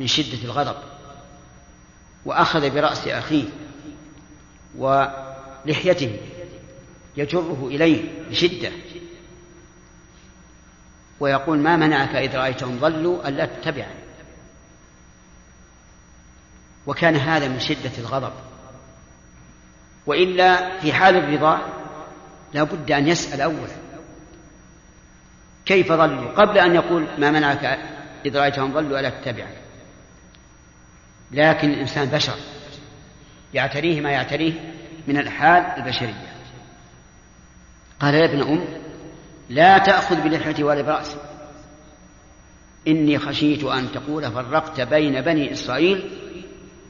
من 0.00 0.06
شدة 0.06 0.44
الغضب 0.44 0.76
وأخذ 2.24 2.70
برأس 2.70 3.08
أخيه 3.08 3.44
ولحيته 4.78 6.16
يجره 7.16 7.68
إليه 7.70 8.04
بشدة. 8.30 8.72
ويقول 11.22 11.58
ما 11.58 11.76
منعك 11.76 12.14
إذ 12.14 12.36
رأيتهم 12.36 12.78
ضلوا 12.78 13.28
ألا 13.28 13.46
تتبعني. 13.46 14.02
وكان 16.86 17.16
هذا 17.16 17.48
من 17.48 17.60
شدة 17.60 17.90
الغضب. 17.98 18.32
وإلا 20.06 20.78
في 20.78 20.92
حال 20.92 21.16
الرضا 21.16 21.60
لا 22.54 22.62
بد 22.62 22.92
أن 22.92 23.08
يسأل 23.08 23.40
أولا. 23.40 23.76
كيف 25.66 25.92
ضلوا؟ 25.92 26.32
قبل 26.32 26.58
أن 26.58 26.74
يقول 26.74 27.08
ما 27.18 27.30
منعك 27.30 27.78
إذ 28.26 28.36
رأيتهم 28.36 28.72
ضلوا 28.72 29.00
ألا 29.00 29.10
تتبعني. 29.10 29.56
لكن 31.30 31.70
الإنسان 31.70 32.08
بشر. 32.08 32.36
يعتريه 33.54 34.00
ما 34.00 34.10
يعتريه 34.10 34.52
من 35.06 35.18
الحال 35.18 35.62
البشرية. 35.62 36.32
قال 38.00 38.14
يا 38.14 38.24
ابن 38.24 38.42
أم 38.42 38.81
لا 39.52 39.78
تأخذ 39.78 40.20
بلحيتي 40.20 40.62
ولا 40.62 40.82
برأسي 40.82 41.16
إني 42.88 43.18
خشيت 43.18 43.64
أن 43.64 43.92
تقول 43.92 44.32
فرقت 44.32 44.80
بين 44.80 45.20
بني 45.20 45.52
إسرائيل 45.52 46.10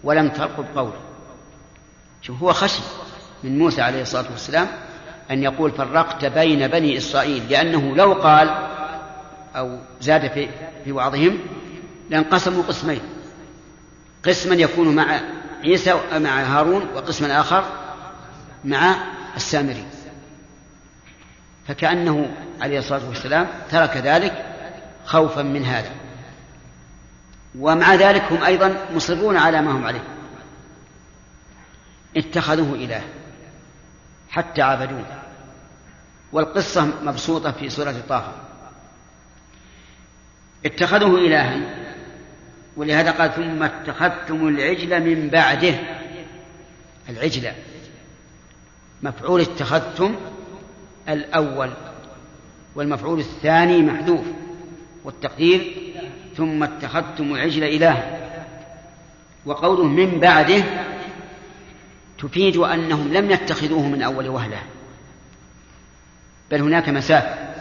ولم 0.04 0.28
ترقب 0.28 0.64
قولي. 0.76 1.00
شوف 2.22 2.42
هو 2.42 2.52
خشي 2.52 2.82
من 3.44 3.58
موسى 3.58 3.82
عليه 3.82 4.02
الصلاة 4.02 4.30
والسلام 4.30 4.68
أن 5.30 5.42
يقول 5.42 5.70
فرقت 5.72 6.24
بين 6.24 6.68
بني 6.68 6.96
إسرائيل 6.96 7.42
لأنه 7.50 7.96
لو 7.96 8.12
قال 8.12 8.48
أو 9.56 9.78
زاد 10.00 10.30
في, 10.30 10.48
في 10.84 10.92
وعظهم 10.92 11.38
لانقسموا 12.10 12.62
قسمين. 12.62 13.00
قسما 14.24 14.54
يكون 14.54 14.94
مع 14.94 15.20
عيسى 15.64 15.94
مع 16.12 16.42
هارون 16.42 16.86
وقسما 16.94 17.40
آخر 17.40 17.64
مع 18.64 18.94
السامري. 19.36 19.84
فكأنه 21.68 22.34
عليه 22.62 22.78
الصلاة 22.78 23.08
والسلام 23.08 23.46
ترك 23.70 23.96
ذلك 23.96 24.44
خوفا 25.04 25.42
من 25.42 25.64
هذا. 25.64 25.90
ومع 27.58 27.94
ذلك 27.94 28.22
هم 28.22 28.44
أيضا 28.44 28.76
مصرون 28.94 29.36
على 29.36 29.62
ما 29.62 29.70
هم 29.70 29.84
عليه. 29.84 30.04
اتخذوه 32.16 32.74
إله 32.74 33.02
حتى 34.30 34.62
عبدوه. 34.62 35.22
والقصة 36.32 36.88
مبسوطة 37.02 37.52
في 37.52 37.70
سورة 37.70 37.94
طه. 38.08 38.32
اتخذوه 40.66 41.18
إلها. 41.18 41.60
ولهذا 42.76 43.10
قال 43.10 43.34
ثم 43.34 43.62
اتخذتم 43.62 44.48
العجل 44.48 45.00
من 45.00 45.28
بعده. 45.28 45.74
العجل. 47.08 47.52
مفعول 49.02 49.40
اتخذتم 49.40 50.16
الأول. 51.08 51.70
والمفعول 52.74 53.18
الثاني 53.18 53.82
محذوف. 53.82 54.26
والتقدير 55.04 55.72
ثم 56.36 56.62
اتخذتم 56.62 57.34
العجل 57.34 57.64
إلها 57.64 58.18
وقوله 59.46 59.84
من 59.84 60.20
بعده 60.20 60.64
تفيد 62.18 62.56
أنهم 62.56 63.12
لم 63.12 63.30
يتخذوه 63.30 63.88
من 63.88 64.02
أول 64.02 64.28
وهلة. 64.28 64.62
بل 66.50 66.60
هناك 66.60 66.88
مسافة 66.88 67.52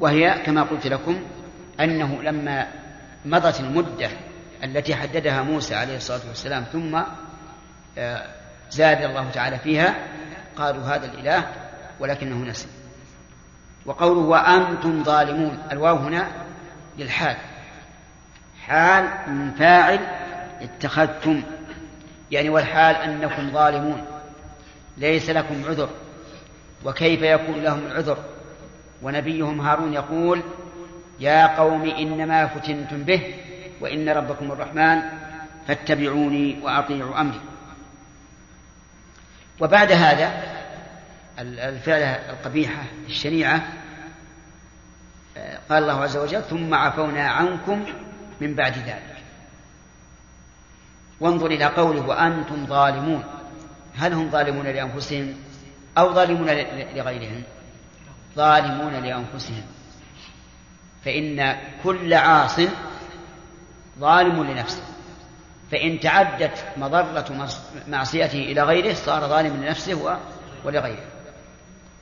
وهي 0.00 0.42
كما 0.46 0.62
قلت 0.62 0.86
لكم 0.86 1.20
أنه 1.80 2.22
لما 2.22 2.68
مضت 3.24 3.60
المدة 3.60 4.10
التي 4.64 4.94
حددها 4.94 5.42
موسى 5.42 5.74
عليه 5.74 5.96
الصلاة 5.96 6.28
والسلام 6.28 6.64
ثم 6.72 7.02
آه، 7.98 8.26
زاد 8.70 9.02
الله 9.02 9.30
تعالى 9.30 9.58
فيها 9.58 9.94
قالوا 10.56 10.82
هذا 10.82 11.06
الإله 11.06 11.46
ولكنه 12.00 12.36
نسي. 12.36 12.77
وقوله 13.88 14.20
وأنتم 14.20 15.04
ظالمون 15.04 15.58
الواو 15.72 15.96
هنا 15.96 16.28
للحال. 16.98 17.36
حال 18.66 19.04
من 19.26 19.50
فاعل 19.50 19.98
اتخذتم 20.60 21.42
يعني 22.30 22.48
والحال 22.48 22.96
أنكم 22.96 23.50
ظالمون 23.52 24.04
ليس 24.96 25.30
لكم 25.30 25.62
عذر. 25.68 25.88
وكيف 26.84 27.22
يكون 27.22 27.62
لهم 27.62 27.86
العذر؟ 27.86 28.18
ونبيهم 29.02 29.60
هارون 29.60 29.94
يقول 29.94 30.42
يا 31.20 31.56
قوم 31.56 31.82
إنما 31.82 32.46
فتنتم 32.46 33.02
به 33.02 33.34
وإن 33.80 34.08
ربكم 34.08 34.52
الرحمن 34.52 35.02
فاتبعوني 35.68 36.58
وأطيعوا 36.62 37.20
أمري. 37.20 37.40
وبعد 39.60 39.92
هذا 39.92 40.57
الفعلة 41.38 42.30
القبيحة 42.30 42.82
الشنيعة 43.06 43.72
قال 45.70 45.82
الله 45.82 46.02
عز 46.02 46.16
وجل 46.16 46.42
ثم 46.42 46.74
عفونا 46.74 47.28
عنكم 47.28 47.84
من 48.40 48.54
بعد 48.54 48.78
ذلك. 48.78 49.16
وانظر 51.20 51.46
إلى 51.46 51.64
قوله 51.64 52.06
وأنتم 52.06 52.66
ظالمون. 52.66 53.24
هل 53.96 54.12
هم 54.12 54.30
ظالمون 54.30 54.66
لأنفسهم 54.66 55.34
أو 55.98 56.14
ظالمون 56.14 56.46
لغيرهم؟ 56.94 57.42
ظالمون 58.36 58.92
لأنفسهم. 58.92 59.62
فإن 61.04 61.56
كل 61.84 62.14
عاص 62.14 62.60
ظالم 63.98 64.44
لنفسه. 64.44 64.82
فإن 65.70 66.00
تعدت 66.00 66.64
مضرة 66.76 67.48
معصيته 67.88 68.38
إلى 68.38 68.62
غيره 68.62 68.94
صار 68.94 69.28
ظالما 69.28 69.56
لنفسه 69.56 70.18
ولغيره. 70.64 71.07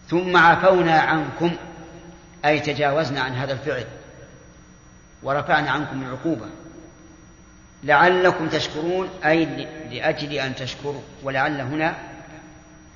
ثم 0.09 0.37
عفونا 0.37 1.01
عنكم 1.01 1.57
أي 2.45 2.61
تجاوزنا 2.61 3.21
عن 3.21 3.33
هذا 3.33 3.53
الفعل 3.53 3.87
ورفعنا 5.23 5.71
عنكم 5.71 6.03
العقوبة. 6.03 6.47
لعلكم 7.85 8.49
تشكرون 8.49 9.09
أي 9.25 9.45
لأجل 9.90 10.33
أن 10.33 10.55
تشكروا 10.55 11.03
ولعل 11.23 11.61
هنا 11.61 11.97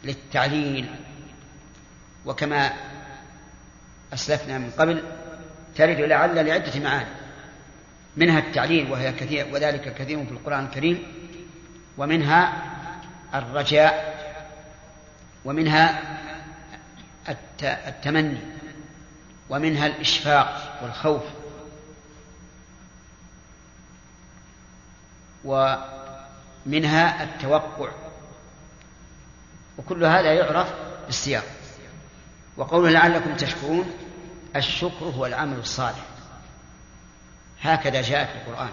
للتعليل. 0.05 0.91
وكما 2.27 2.73
أسلفنا 4.15 4.59
من 4.59 4.71
قبل 4.79 5.03
ترد 5.77 6.01
لعل 6.01 6.47
لعدة 6.47 6.81
معاني 6.81 7.09
منها 8.17 8.39
التعليل 8.39 8.93
وهي 8.93 9.13
كثير 9.13 9.47
وذلك 9.53 9.95
كثير 9.95 10.25
في 10.25 10.31
القرآن 10.31 10.65
الكريم 10.65 11.03
ومنها 11.99 12.53
الرجاء 13.35 14.21
ومنها 15.45 16.01
التمني 17.63 18.39
ومنها 19.51 19.87
الإشفاق 19.87 20.79
والخوف 20.83 21.23
ومنها 25.45 27.23
التوقع 27.25 27.91
وكل 29.79 30.05
هذا 30.05 30.33
يعرف 30.35 30.75
بالسياق 31.07 31.45
وقوله 32.57 32.91
لعلكم 32.91 33.37
تشكرون 33.37 33.91
الشكر 34.57 35.05
هو 35.05 35.27
العمل 35.27 35.59
الصالح 35.59 36.05
هكذا 37.63 38.03
جاء 38.03 38.25
في 38.27 38.35
القرآن 38.35 38.71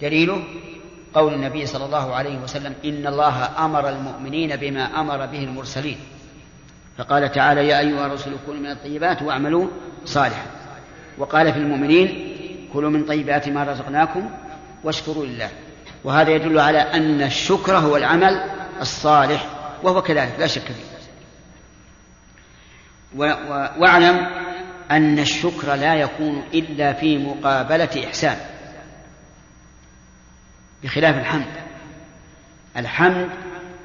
دليله 0.00 0.44
قول 1.14 1.34
النبي 1.34 1.66
صلى 1.66 1.84
الله 1.84 2.14
عليه 2.14 2.38
وسلم 2.38 2.74
إن 2.84 3.06
الله 3.06 3.64
أمر 3.64 3.88
المؤمنين 3.88 4.56
بما 4.56 5.00
أمر 5.00 5.26
به 5.26 5.44
المرسلين 5.44 5.98
فقال 6.98 7.32
تعالى 7.32 7.68
يا 7.68 7.78
أيها 7.78 8.06
الرسل 8.06 8.36
كلوا 8.46 8.60
من 8.60 8.70
الطيبات 8.70 9.22
واعملوا 9.22 9.68
صالحا. 10.04 10.46
وقال 11.18 11.52
في 11.52 11.58
المؤمنين 11.58 12.36
كلوا 12.72 12.90
من 12.90 13.04
طيبات 13.04 13.48
ما 13.48 13.64
رزقناكم 13.64 14.30
واشكروا 14.84 15.26
لله. 15.26 15.50
وهذا 16.04 16.30
يدل 16.30 16.58
على 16.58 16.78
أن 16.78 17.22
الشكر 17.22 17.76
هو 17.76 17.96
العمل 17.96 18.50
الصالح 18.80 19.46
وهو 19.82 20.02
كذلك 20.02 20.36
لا 20.38 20.46
شك 20.46 20.62
فيه. 20.62 20.92
واعلم 23.78 24.26
أن 24.90 25.18
الشكر 25.18 25.74
لا 25.74 25.94
يكون 25.94 26.42
إلا 26.54 26.92
في 26.92 27.18
مقابلة 27.18 28.04
إحسان. 28.06 28.36
بخلاف 30.82 31.18
الحمد. 31.18 31.52
الحمد 32.76 33.28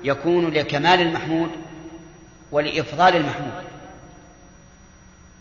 يكون 0.04 0.48
لكمال 0.48 1.02
المحمود 1.02 1.50
ولإفضال 2.52 3.16
المحمود. 3.16 3.64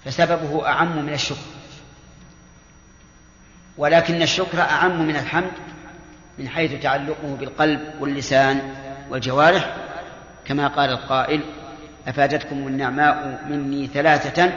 فسببه 0.05 0.67
أعم 0.67 1.07
من 1.07 1.13
الشكر. 1.13 1.47
ولكن 3.79 4.23
الشكر 4.23 4.61
أعم 4.61 5.07
من 5.07 5.17
الحمد 5.17 5.53
من 6.39 6.49
حيث 6.49 6.83
تعلقه 6.83 7.37
بالقلب 7.41 7.81
واللسان 8.01 8.75
والجوارح. 9.11 9.77
كما 10.45 10.69
قال 10.69 10.91
القائل 10.91 11.41
أفادتكم 12.09 12.57
النعماء 12.69 13.45
مني 13.49 13.87
ثلاثة 13.87 14.53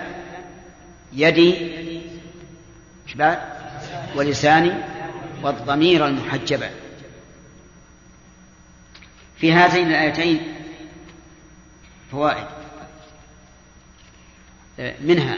يدي 1.14 1.72
ولساني 4.16 4.74
والضمير 5.44 6.08
المحجبة 6.08 6.70
في 9.38 9.52
هاتين 9.52 9.88
الآيتين 9.88 10.42
فوائد. 12.12 12.48
منها 15.02 15.38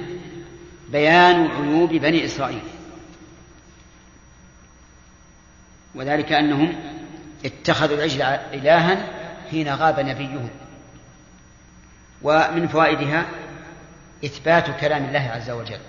بيان 0.89 1.47
عيوب 1.47 1.89
بني 1.89 2.25
إسرائيل. 2.25 2.61
وذلك 5.95 6.31
أنهم 6.31 6.75
اتخذوا 7.45 7.97
العجل 7.97 8.21
إلها 8.21 9.07
حين 9.51 9.73
غاب 9.73 9.99
نبيهم. 9.99 10.49
ومن 12.21 12.67
فوائدها 12.67 13.25
إثبات 14.25 14.79
كلام 14.79 15.05
الله 15.05 15.31
عز 15.35 15.49
وجل. 15.49 15.79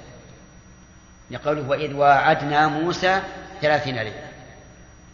لقوله 1.31 1.69
وإذ 1.69 1.95
واعدنا 1.95 2.69
موسى 2.69 3.23
ثلاثين 3.61 3.97
ليلة. 3.97 4.29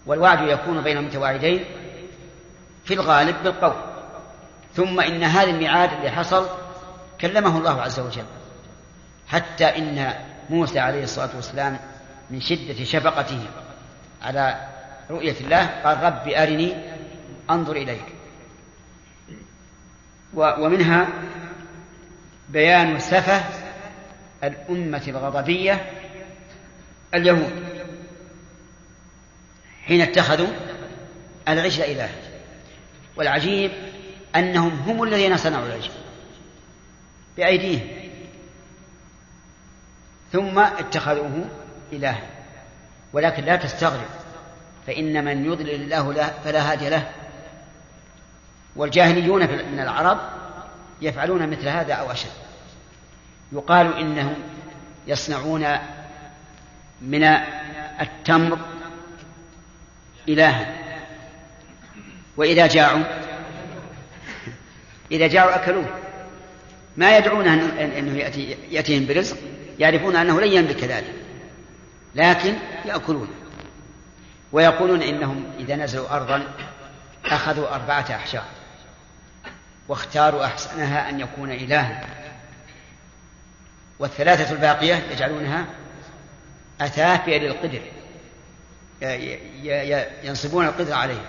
والوعد 0.06 0.48
يكون 0.48 0.82
بين 0.82 0.96
المتواعدين 0.96 1.64
في 2.84 2.94
الغالب 2.94 3.36
بالقول. 3.44 3.87
ثم 4.78 5.00
إن 5.00 5.22
هذا 5.22 5.50
الميعاد 5.50 5.92
اللي 5.92 6.10
حصل 6.10 6.48
كلمه 7.20 7.58
الله 7.58 7.82
عز 7.82 8.00
وجل. 8.00 8.24
حتى 9.26 9.64
إن 9.64 10.14
موسى 10.50 10.78
عليه 10.78 11.02
الصلاة 11.02 11.30
والسلام 11.36 11.78
من 12.30 12.40
شدة 12.40 12.84
شفقته 12.84 13.40
على 14.22 14.68
رؤية 15.10 15.34
الله 15.40 15.66
قال 15.66 16.02
رب 16.02 16.28
أرني 16.28 16.74
أنظر 17.50 17.76
إليك. 17.76 18.04
ومنها 20.34 21.08
بيان 22.48 22.98
سفة 22.98 23.44
الأمة 24.44 25.02
الغضبية 25.08 25.90
اليهود 27.14 27.52
حين 29.86 30.00
اتخذوا 30.00 30.48
العجل 31.48 31.82
إلها 31.82 32.10
والعجيب 33.16 33.70
أنهم 34.36 34.70
هم 34.70 35.02
الذين 35.02 35.36
صنعوا 35.36 35.66
العجل 35.66 35.90
بأيديهم. 37.36 37.88
ثم 40.32 40.58
اتخذوه 40.58 41.44
إلها 41.92 42.22
ولكن 43.12 43.44
لا 43.44 43.56
تستغرب 43.56 44.08
فإن 44.86 45.24
من 45.24 45.44
يضلل 45.44 45.70
الله 45.70 46.12
له 46.12 46.32
فلا 46.44 46.72
هادي 46.72 46.88
له. 46.88 47.10
والجاهليون 48.76 49.40
من 49.72 49.80
العرب 49.80 50.20
يفعلون 51.02 51.50
مثل 51.50 51.68
هذا 51.68 51.94
أو 51.94 52.12
أشد. 52.12 52.30
يقال 53.52 53.98
إنهم 53.98 54.34
يصنعون 55.06 55.66
من 57.00 57.24
التمر 58.00 58.58
إلها. 60.28 60.74
وإذا 62.36 62.66
جاعوا 62.66 63.27
إذا 65.10 65.26
جاعوا 65.26 65.54
أكلوه. 65.54 65.86
ما 66.96 67.16
يدعون 67.16 67.48
أنه 67.48 68.18
يأتي 68.18 68.56
يأتيهم 68.70 69.06
برزق 69.06 69.36
يعرفون 69.78 70.16
أنه 70.16 70.40
لن 70.40 70.52
يملك 70.52 70.84
ذلك. 70.84 71.14
لكن 72.14 72.54
يأكلون. 72.84 73.28
ويقولون 74.52 75.02
إنهم 75.02 75.44
إذا 75.58 75.76
نزلوا 75.76 76.16
أرضا 76.16 76.46
أخذوا 77.24 77.74
أربعة 77.74 78.06
أحجار 78.10 78.44
واختاروا 79.88 80.44
أحسنها 80.44 81.08
أن 81.08 81.20
يكون 81.20 81.50
إلها. 81.50 82.06
والثلاثة 83.98 84.52
الباقية 84.52 84.94
يجعلونها 85.12 85.66
أثافئ 86.80 87.38
للقدر. 87.38 87.80
ينصبون 90.22 90.66
القدر 90.66 90.92
عليه 90.92 91.20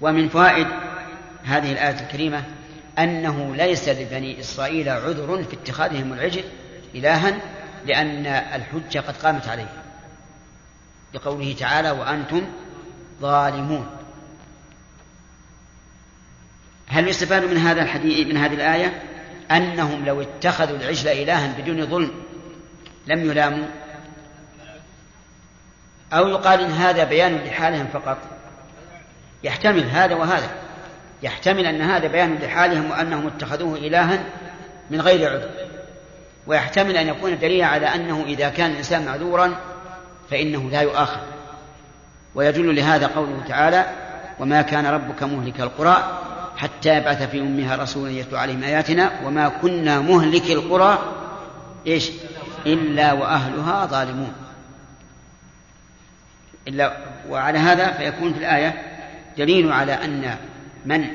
ومن 0.00 0.28
فوائد 0.28 0.66
هذه 1.44 1.72
الآية 1.72 2.00
الكريمة 2.00 2.44
أنه 2.98 3.56
ليس 3.56 3.88
لبني 3.88 4.40
إسرائيل 4.40 4.88
عذر 4.88 5.44
في 5.44 5.56
اتخاذهم 5.56 6.12
العجل 6.12 6.44
إلها 6.94 7.38
لأن 7.86 8.26
الحجة 8.26 8.98
قد 8.98 9.16
قامت 9.16 9.48
عليه. 9.48 9.72
لقوله 11.14 11.54
تعالى 11.58 11.90
وأنتم 11.90 12.46
ظالمون. 13.20 13.86
هل 16.86 17.08
يستفاد 17.08 17.44
من 17.44 17.56
هذا 17.56 17.82
الحديث 17.82 18.26
من 18.26 18.36
هذه 18.36 18.54
الآية؟ 18.54 19.02
أنهم 19.50 20.04
لو 20.04 20.22
اتخذوا 20.22 20.76
العجل 20.76 21.08
إلها 21.08 21.54
بدون 21.58 21.86
ظلم 21.86 22.10
لم 23.06 23.30
يلاموا. 23.30 23.66
أو 26.12 26.28
يقال 26.28 26.60
إن 26.60 26.70
هذا 26.70 27.04
بيان 27.04 27.36
لحالهم 27.36 27.86
فقط. 27.86 28.18
يحتمل 29.44 29.84
هذا 29.84 30.14
وهذا. 30.14 30.67
يحتمل 31.22 31.66
أن 31.66 31.80
هذا 31.80 32.08
بيان 32.08 32.34
لحالهم 32.34 32.90
وأنهم 32.90 33.26
اتخذوه 33.26 33.78
إلها 33.78 34.24
من 34.90 35.00
غير 35.00 35.30
عذر. 35.30 35.50
ويحتمل 36.46 36.96
أن 36.96 37.08
يكون 37.08 37.38
دليلا 37.38 37.66
على 37.66 37.86
أنه 37.86 38.24
إذا 38.26 38.48
كان 38.48 38.70
الإنسان 38.70 39.06
معذورا 39.06 39.56
فإنه 40.30 40.70
لا 40.70 40.80
يؤاخذ. 40.80 41.20
ويدل 42.34 42.76
لهذا 42.76 43.06
قوله 43.06 43.44
تعالى 43.48 43.86
وما 44.38 44.62
كان 44.62 44.86
ربك 44.86 45.22
مهلك 45.22 45.60
القرى 45.60 46.20
حتى 46.56 46.96
يبعث 46.96 47.22
في 47.22 47.40
أمها 47.40 47.76
رسولا 47.76 48.10
يتلو 48.10 48.38
عليهم 48.38 48.62
آياتنا 48.62 49.10
وما 49.24 49.48
كنا 49.48 50.00
مهلك 50.00 50.50
القرى 50.50 50.98
إيش؟ 51.86 52.10
إلا 52.66 53.12
وأهلها 53.12 53.86
ظالمون. 53.86 54.32
إلا 56.68 56.96
وعلى 57.28 57.58
هذا 57.58 57.92
فيكون 57.92 58.32
في 58.32 58.38
الآية 58.38 58.82
دليل 59.38 59.72
على 59.72 59.92
أن 59.92 60.36
من 60.88 61.06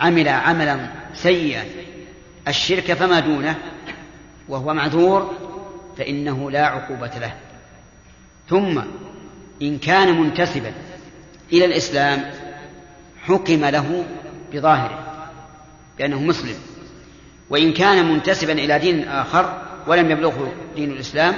عمل 0.00 0.28
عملا 0.28 0.78
سيئا 1.14 1.64
الشرك 2.48 2.92
فما 2.92 3.20
دونه 3.20 3.58
وهو 4.48 4.74
معذور 4.74 5.34
فإنه 5.98 6.50
لا 6.50 6.66
عقوبة 6.66 7.18
له. 7.18 7.34
ثم 8.48 8.82
إن 9.62 9.78
كان 9.78 10.20
منتسبا 10.20 10.72
إلى 11.52 11.64
الإسلام 11.64 12.30
حكم 13.22 13.64
له 13.64 14.04
بظاهره 14.52 15.26
بأنه 15.98 16.20
مسلم. 16.20 16.54
وإن 17.50 17.72
كان 17.72 18.12
منتسبا 18.12 18.52
إلى 18.52 18.78
دين 18.78 19.08
آخر 19.08 19.62
ولم 19.86 20.10
يبلغه 20.10 20.52
دين 20.76 20.90
الإسلام 20.90 21.34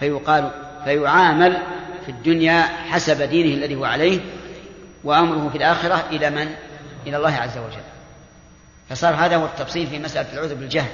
فيقال 0.00 0.50
فيعامل 0.84 1.58
في 2.04 2.08
الدنيا 2.08 2.62
حسب 2.62 3.22
دينه 3.22 3.54
الذي 3.54 3.74
هو 3.74 3.84
عليه 3.84 4.20
وأمره 5.04 5.48
في 5.48 5.56
الآخرة 5.56 6.04
إلى 6.10 6.30
من؟ 6.30 6.54
إلى 7.06 7.16
الله 7.16 7.34
عز 7.34 7.58
وجل. 7.58 7.82
فصار 8.90 9.14
هذا 9.14 9.36
هو 9.36 9.46
التفصيل 9.46 9.86
في 9.86 9.98
مسألة 9.98 10.32
العذر 10.32 10.54
بالجهل. 10.54 10.90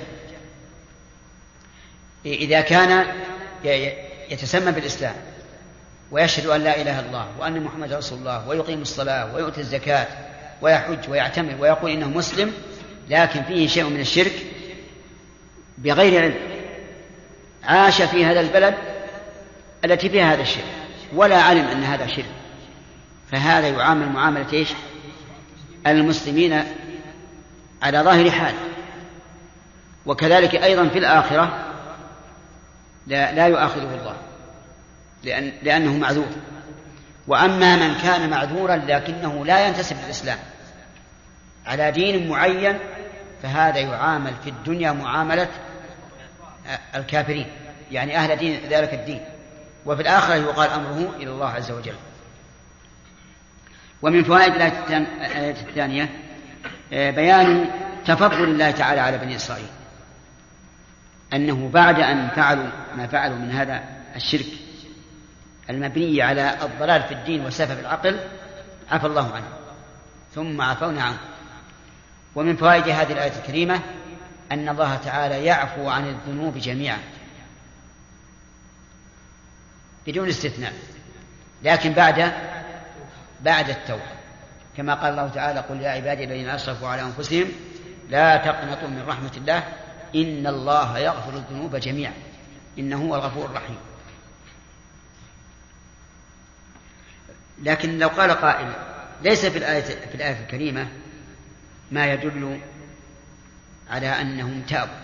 إذا 2.26 2.60
كان 2.60 3.06
يتسمى 4.30 4.72
بالإسلام 4.72 5.14
ويشهد 6.10 6.46
أن 6.46 6.60
لا 6.60 6.80
إله 6.80 7.00
إلا 7.00 7.08
الله 7.08 7.28
وأن 7.38 7.62
محمد 7.62 7.92
رسول 7.92 8.18
الله 8.18 8.48
ويقيم 8.48 8.82
الصلاة 8.82 9.34
ويؤتي 9.34 9.60
الزكاة 9.60 10.06
ويحج 10.62 11.10
ويعتمر 11.10 11.54
ويقول 11.60 11.90
إنه 11.90 12.08
مسلم 12.08 12.52
لكن 13.08 13.42
فيه 13.42 13.68
شيء 13.68 13.84
من 13.84 14.00
الشرك 14.00 14.32
بغير 15.78 16.22
علم 16.22 16.34
عاش 17.64 18.02
في 18.02 18.24
هذا 18.24 18.40
البلد 18.40 18.74
التي 19.84 20.08
فيها 20.08 20.34
هذا 20.34 20.42
الشرك 20.42 20.64
ولا 21.14 21.42
علم 21.42 21.64
أن 21.64 21.82
هذا 21.84 22.06
شرك. 22.06 22.37
فهذا 23.32 23.68
يعامل 23.68 24.08
معاملة 24.08 24.52
إيش؟ 24.52 24.68
المسلمين 25.86 26.64
على 27.82 27.98
ظاهر 27.98 28.30
حال. 28.30 28.54
وكذلك 30.06 30.54
أيضا 30.54 30.88
في 30.88 30.98
الآخرة 30.98 31.64
لا, 33.06 33.32
لا 33.32 33.46
يؤاخذه 33.46 33.94
الله 34.00 34.16
لأن 35.24 35.52
لأنه 35.62 35.96
معذور. 35.96 36.28
وأما 37.26 37.76
من 37.76 37.94
كان 37.94 38.30
معذورا 38.30 38.76
لكنه 38.76 39.44
لا 39.44 39.66
ينتسب 39.66 39.96
للإسلام 40.04 40.38
على 41.66 41.90
دين 41.90 42.28
معين 42.28 42.78
فهذا 43.42 43.78
يعامل 43.78 44.32
في 44.44 44.50
الدنيا 44.50 44.92
معاملة 44.92 45.48
الكافرين 46.94 47.46
يعني 47.92 48.16
أهل 48.16 48.36
دين 48.36 48.60
ذلك 48.70 48.94
الدين. 48.94 49.20
وفي 49.86 50.02
الآخرة 50.02 50.34
يقال 50.34 50.70
أمره 50.70 51.14
إلى 51.16 51.30
الله 51.30 51.48
عز 51.48 51.70
وجل. 51.70 51.94
ومن 54.02 54.24
فوائد 54.24 54.54
الآية 54.54 55.50
الثانية 55.50 56.08
آه، 56.92 57.10
بيان 57.10 57.70
تفضل 58.06 58.44
الله 58.44 58.70
تعالى 58.70 59.00
على 59.00 59.18
بني 59.18 59.36
إسرائيل. 59.36 59.68
أنه 61.32 61.68
بعد 61.68 62.00
أن 62.00 62.28
فعلوا 62.28 62.68
ما 62.96 63.06
فعلوا 63.06 63.36
من 63.36 63.50
هذا 63.50 63.82
الشرك 64.16 64.46
المبني 65.70 66.22
على 66.22 66.58
الضلال 66.62 67.02
في 67.02 67.14
الدين 67.14 67.46
وسفه 67.46 67.80
العقل 67.80 68.20
عفى 68.90 69.06
الله 69.06 69.34
عنه. 69.34 69.48
ثم 70.34 70.60
عفونا 70.60 71.02
عنه. 71.02 71.18
ومن 72.34 72.56
فوائد 72.56 72.88
هذه 72.88 73.12
الآية 73.12 73.32
الكريمة 73.38 73.80
أن 74.52 74.68
الله 74.68 74.96
تعالى 74.96 75.44
يعفو 75.44 75.88
عن 75.88 76.08
الذنوب 76.08 76.58
جميعا. 76.58 76.98
بدون 80.06 80.28
استثناء. 80.28 80.72
لكن 81.62 81.92
بعد 81.92 82.32
بعد 83.40 83.70
التوبة. 83.70 84.18
كما 84.76 84.94
قال 84.94 85.10
الله 85.10 85.28
تعالى 85.28 85.60
قل 85.60 85.80
يا 85.80 85.90
عبادي 85.90 86.24
الذين 86.24 86.48
أسرفوا 86.48 86.88
على 86.88 87.02
أنفسهم 87.02 87.48
لا 88.08 88.36
تقنطوا 88.36 88.88
من 88.88 89.04
رحمة 89.06 89.32
الله 89.36 89.58
إن 90.14 90.46
الله 90.46 90.98
يغفر 90.98 91.36
الذنوب 91.36 91.76
جميعا 91.76 92.12
إنه 92.78 92.96
هو 92.96 93.14
الغفور 93.14 93.46
الرحيم. 93.46 93.78
لكن 97.62 97.98
لو 97.98 98.08
قال 98.08 98.30
قائل 98.30 98.72
ليس 99.22 99.46
في 99.46 99.58
الآية 99.58 99.82
في 99.82 100.14
الآية 100.14 100.40
الكريمة 100.42 100.88
ما 101.90 102.12
يدل 102.12 102.60
على 103.90 104.06
أنهم 104.06 104.62
تابوا. 104.62 104.94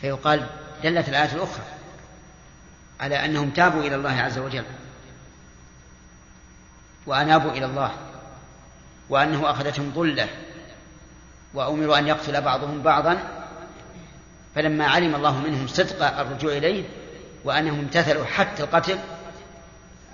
فيقال 0.00 0.46
دلت 0.82 1.08
الآية 1.08 1.32
الأخرى 1.32 1.64
على 3.00 3.24
أنهم 3.24 3.50
تابوا 3.50 3.82
إلى 3.82 3.94
الله 3.94 4.12
عز 4.12 4.38
وجل. 4.38 4.64
وأنابوا 7.06 7.50
إلى 7.50 7.66
الله 7.66 7.90
وأنه 9.08 9.50
أخذتهم 9.50 9.92
ظلة 9.94 10.28
وأمروا 11.54 11.98
أن 11.98 12.06
يقتل 12.06 12.40
بعضهم 12.40 12.82
بعضا 12.82 13.18
فلما 14.54 14.86
علم 14.86 15.14
الله 15.14 15.38
منهم 15.38 15.66
صدق 15.66 16.18
الرجوع 16.18 16.52
إليه 16.52 16.84
وأنهم 17.44 17.78
امتثلوا 17.78 18.24
حتى 18.24 18.62
القتل 18.62 18.98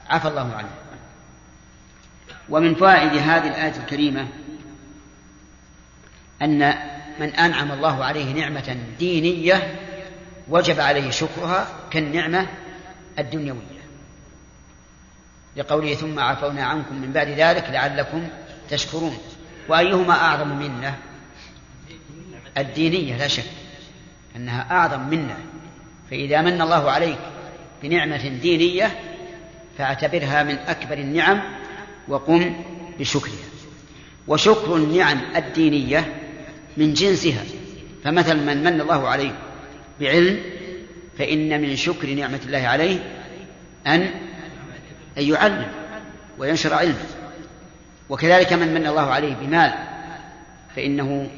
عفى 0.09 0.29
الله 0.29 0.55
عنه. 0.57 0.69
ومن 2.49 2.75
فوائد 2.75 3.15
هذه 3.15 3.49
الآية 3.49 3.77
الكريمة 3.77 4.29
أن 6.43 6.75
من 7.21 7.35
أنعم 7.35 7.73
الله 7.73 8.05
عليه 8.05 8.33
نعمة 8.33 8.77
دينية 8.99 9.81
وجب 10.49 10.81
عليه 10.81 11.11
شكرها 11.11 11.67
كالنعمة 11.91 12.47
الدنيوية. 13.19 13.80
لقوله 15.57 15.95
ثم 15.95 16.19
عفونا 16.19 16.65
عنكم 16.65 16.95
من 16.95 17.13
بعد 17.13 17.29
ذلك 17.29 17.65
لعلكم 17.71 18.29
تشكرون. 18.71 19.19
وأيهما 19.69 20.15
أعظم 20.15 20.49
منة 20.49 20.99
الدينية 22.59 23.17
لا 23.17 23.29
شك 23.29 23.45
أنها 24.37 24.71
أعظم 24.71 25.09
منة 25.09 25.37
فإذا 26.11 26.43
من 26.43 26.61
الله 26.63 26.91
عليك 26.91 27.19
بنعمة 27.83 28.29
دينية 28.29 28.99
فاعتبرها 29.79 30.43
من 30.43 30.59
أكبر 30.59 30.99
النعم 30.99 31.43
وقم 32.09 32.63
بشكرها. 32.99 33.51
وشكر 34.29 34.77
النعم 34.77 35.21
الدينية 35.37 36.15
من 36.77 36.93
جنسها. 36.93 37.45
فمثل 38.05 38.37
من 38.47 38.65
من 38.65 38.81
الله 38.81 39.09
عليه 39.09 39.33
بعلم 40.01 40.41
فإن 41.19 41.61
من 41.61 41.77
شكر 41.77 42.15
نعمة 42.15 42.41
الله 42.47 42.59
عليه 42.59 42.99
أن 43.87 44.11
أن 45.19 45.23
يعلم 45.23 45.73
وينشر 46.39 46.75
علمه. 46.75 47.05
وكذلك 48.09 48.53
من 48.53 48.75
من 48.75 48.87
الله 48.87 49.11
عليه 49.11 49.35
بمال 49.35 49.75
فإنه 50.77 51.31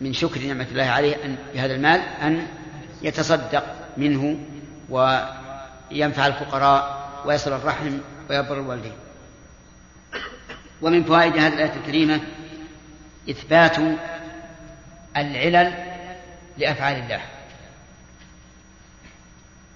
من 0.00 0.12
شكر 0.12 0.40
نعمة 0.40 0.66
الله 0.70 0.84
عليه 0.84 1.24
أن 1.24 1.36
بهذا 1.54 1.74
المال 1.74 2.00
أن 2.00 2.46
يتصدق 3.02 3.64
منه 3.96 4.38
وينفع 4.90 6.26
الفقراء 6.26 7.08
ويصل 7.24 7.52
الرحم 7.52 7.98
ويبر 8.30 8.54
الوالدين. 8.54 8.92
ومن 10.82 11.04
فوائد 11.04 11.36
هذه 11.36 11.54
الآية 11.54 11.76
الكريمة 11.76 12.20
إثبات 13.30 13.76
العلل 15.16 15.74
لأفعال 16.58 16.96
الله. 16.96 17.20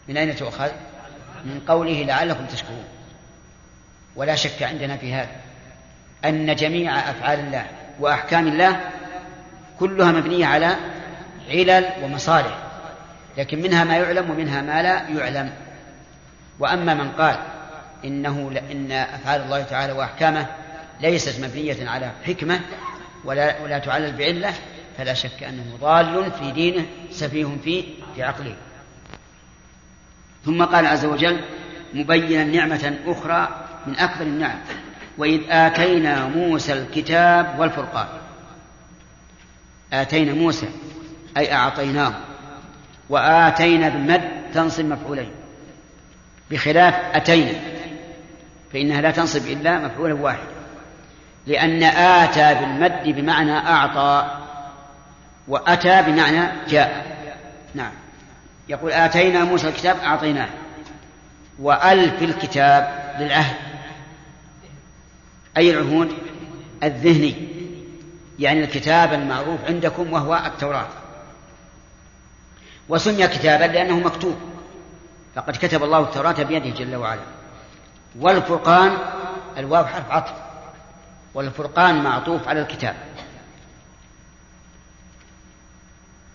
من 0.09 0.17
أين 0.17 0.37
تؤخذ؟ 0.37 0.71
من 1.45 1.61
قوله 1.69 2.03
لعلكم 2.03 2.47
تشكرون. 2.47 2.85
ولا 4.17 4.35
شك 4.35 4.63
عندنا 4.63 4.97
في 4.97 5.15
هذا 5.15 5.31
أن 6.25 6.55
جميع 6.55 7.11
أفعال 7.11 7.41
الله 7.41 7.67
وأحكام 8.01 8.49
الله 8.49 8.81
كلها 9.79 10.13
مبنية 10.13 10.47
على 10.47 10.77
علل 11.51 11.87
ومصالح 12.03 12.59
لكن 13.39 13.63
منها 13.63 13.85
ما 13.85 13.97
يعلم 13.97 14.31
ومنها 14.31 14.63
ما 14.63 14.83
لا 14.83 15.09
يعلم. 15.09 15.53
وأما 16.59 16.95
من 16.95 17.11
قال 17.13 17.37
إنه 18.05 18.61
إن 18.73 18.93
أفعال 18.93 19.41
الله 19.41 19.63
تعالى 19.63 19.93
وأحكامه 19.93 20.47
ليست 21.01 21.45
مبنية 21.45 21.89
على 21.91 22.11
حكمة 22.27 22.61
ولا 23.25 23.63
ولا 23.63 23.79
تعلل 23.79 24.13
بعلة 24.13 24.53
فلا 24.99 25.15
شك 25.15 25.43
أنه 25.43 25.77
ضال 25.81 26.33
في 26.33 26.53
دينه 26.53 26.87
سفيه 27.11 27.57
في 27.65 27.85
في 28.15 28.23
عقله. 28.23 28.57
ثم 30.45 30.65
قال 30.65 30.87
عز 30.87 31.05
وجل 31.05 31.41
مبينا 31.95 32.45
نعمة 32.45 32.99
أخرى 33.07 33.62
من 33.87 33.99
أكبر 33.99 34.23
النعم. 34.23 34.59
وإذ 35.19 35.41
آتينا 35.49 36.27
موسى 36.27 36.73
الكتاب 36.73 37.59
والفرقان. 37.59 38.07
آتينا 39.93 40.33
موسى 40.33 40.69
أي 41.37 41.55
أعطيناه. 41.55 42.15
وآتينا 43.09 43.89
بالمد 43.89 44.31
تنصب 44.55 44.85
مفعولين. 44.85 45.31
بخلاف 46.51 46.95
أتينا 47.15 47.59
فإنها 48.73 49.01
لا 49.01 49.11
تنصب 49.11 49.47
إلا 49.47 49.79
مفعولا 49.79 50.15
واحدا 50.15 50.53
لأن 51.47 51.83
آتى 51.83 52.55
بالمد 52.55 53.03
بمعنى 53.05 53.59
أعطى 53.59 54.39
وأتى 55.49 56.03
بمعنى 56.03 56.49
جاء. 56.69 57.07
نعم. 57.75 57.93
يقول 58.69 58.93
آتينا 58.93 59.45
موسى 59.45 59.69
الكتاب 59.69 59.97
أعطيناه. 59.97 60.49
وألف 61.59 62.23
الكتاب 62.23 63.15
للعهد. 63.19 63.57
أي 65.57 65.71
العهود 65.71 66.13
الذهني 66.83 67.49
يعني 68.39 68.65
الكتاب 68.65 69.13
المعروف 69.13 69.65
عندكم 69.65 70.13
وهو 70.13 70.43
التوراة. 70.47 70.89
وسمي 72.89 73.29
كتابا 73.29 73.65
لأنه 73.65 74.01
مكتوب. 74.01 74.37
فقد 75.35 75.57
كتب 75.57 75.85
الله 75.85 76.01
التوراة 76.01 76.43
بيده 76.43 76.71
جل 76.71 76.97
وعلا. 76.97 77.23
والفرقان 78.21 78.99
الواو 79.59 79.85
حرف 79.85 80.11
عطف. 80.11 80.33
والفرقان 81.35 82.03
معطوف 82.03 82.49
على 82.49 82.61
الكتاب. 82.61 82.97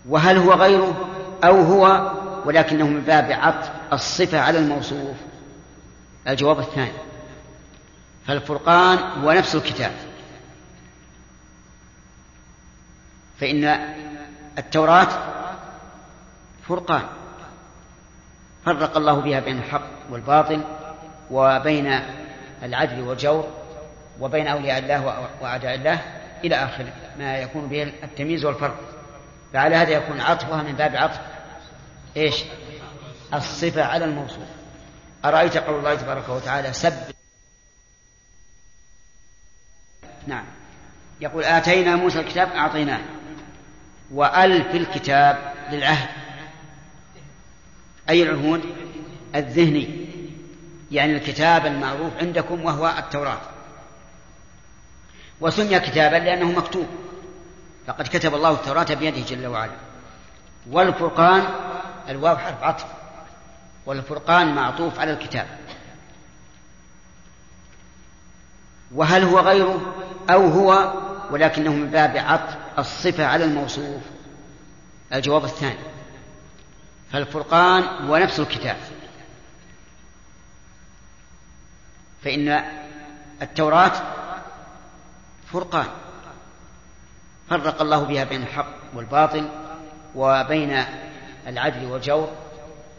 وهل 0.08 0.36
هو 0.36 0.52
غيره 0.52 1.08
أو 1.44 1.62
هو 1.62 2.12
ولكنه 2.44 2.86
من 2.86 3.00
باب 3.00 3.32
عطف 3.32 3.70
الصفة 3.92 4.40
على 4.40 4.58
الموصوف؟ 4.58 5.16
الجواب 6.28 6.58
الثاني. 6.58 7.07
فالفرقان 8.28 8.98
هو 8.98 9.32
نفس 9.32 9.54
الكتاب. 9.54 9.92
فإن 13.40 13.64
التوراة 14.58 15.08
فرقان. 16.68 17.02
فرق 18.64 18.96
الله 18.96 19.20
بها 19.20 19.40
بين 19.40 19.58
الحق 19.58 19.86
والباطل 20.10 20.64
وبين 21.30 22.00
العدل 22.62 23.00
والجور 23.00 23.48
وبين 24.20 24.46
أولياء 24.46 24.78
الله 24.78 25.28
وأعداء 25.40 25.74
الله 25.74 26.00
إلى 26.44 26.54
آخر 26.54 26.92
ما 27.18 27.38
يكون 27.38 27.68
به 27.68 27.82
التمييز 27.82 28.44
والفرق. 28.44 28.76
فعلى 29.52 29.76
هذا 29.76 29.90
يكون 29.90 30.20
عطفها 30.20 30.62
من 30.62 30.72
باب 30.72 30.96
عطف. 30.96 31.20
إيش؟ 32.16 32.44
الصفة 33.34 33.84
على 33.84 34.04
الموصوف. 34.04 34.48
أرأيت 35.24 35.56
قول 35.56 35.78
الله 35.78 35.94
تبارك 35.94 36.28
وتعالى 36.28 36.72
سب 36.72 37.17
نعم. 40.28 40.44
يقول 41.20 41.44
آتينا 41.44 41.96
موسى 41.96 42.20
الكتاب 42.20 42.48
أعطيناه. 42.48 43.00
وأل 44.10 44.64
في 44.70 44.76
الكتاب 44.76 45.54
للعهد. 45.70 46.08
أي 48.08 48.22
العهود؟ 48.22 48.62
الذهني. 49.34 50.06
يعني 50.90 51.16
الكتاب 51.16 51.66
المعروف 51.66 52.12
عندكم 52.20 52.64
وهو 52.64 52.94
التوراة. 52.98 53.40
وسمي 55.40 55.80
كتابا 55.80 56.16
لأنه 56.16 56.52
مكتوب. 56.52 56.86
فقد 57.86 58.08
كتب 58.08 58.34
الله 58.34 58.50
التوراة 58.50 58.94
بيده 58.94 59.20
جل 59.20 59.46
وعلا. 59.46 59.76
والفرقان 60.70 61.44
الواو 62.08 62.36
حرف 62.36 62.62
عطف. 62.62 62.86
والفرقان 63.86 64.54
معطوف 64.54 65.00
على 65.00 65.12
الكتاب. 65.12 65.46
وهل 68.94 69.24
هو 69.24 69.38
غيره 69.38 69.94
أو 70.30 70.48
هو 70.48 70.92
ولكنه 71.30 71.72
من 71.72 71.90
باب 71.90 72.16
عطف 72.16 72.56
الصفة 72.78 73.26
على 73.26 73.44
الموصوف؟ 73.44 74.02
الجواب 75.12 75.44
الثاني. 75.44 75.78
فالفرقان 77.12 77.82
هو 77.82 78.16
نفس 78.16 78.40
الكتاب. 78.40 78.76
فإن 82.24 82.64
التوراة 83.42 83.92
فرقان. 85.52 85.86
فرق 87.50 87.82
الله 87.82 88.04
بها 88.04 88.24
بين 88.24 88.42
الحق 88.42 88.74
والباطل 88.94 89.48
وبين 90.14 90.84
العدل 91.46 91.86
والجور 91.86 92.32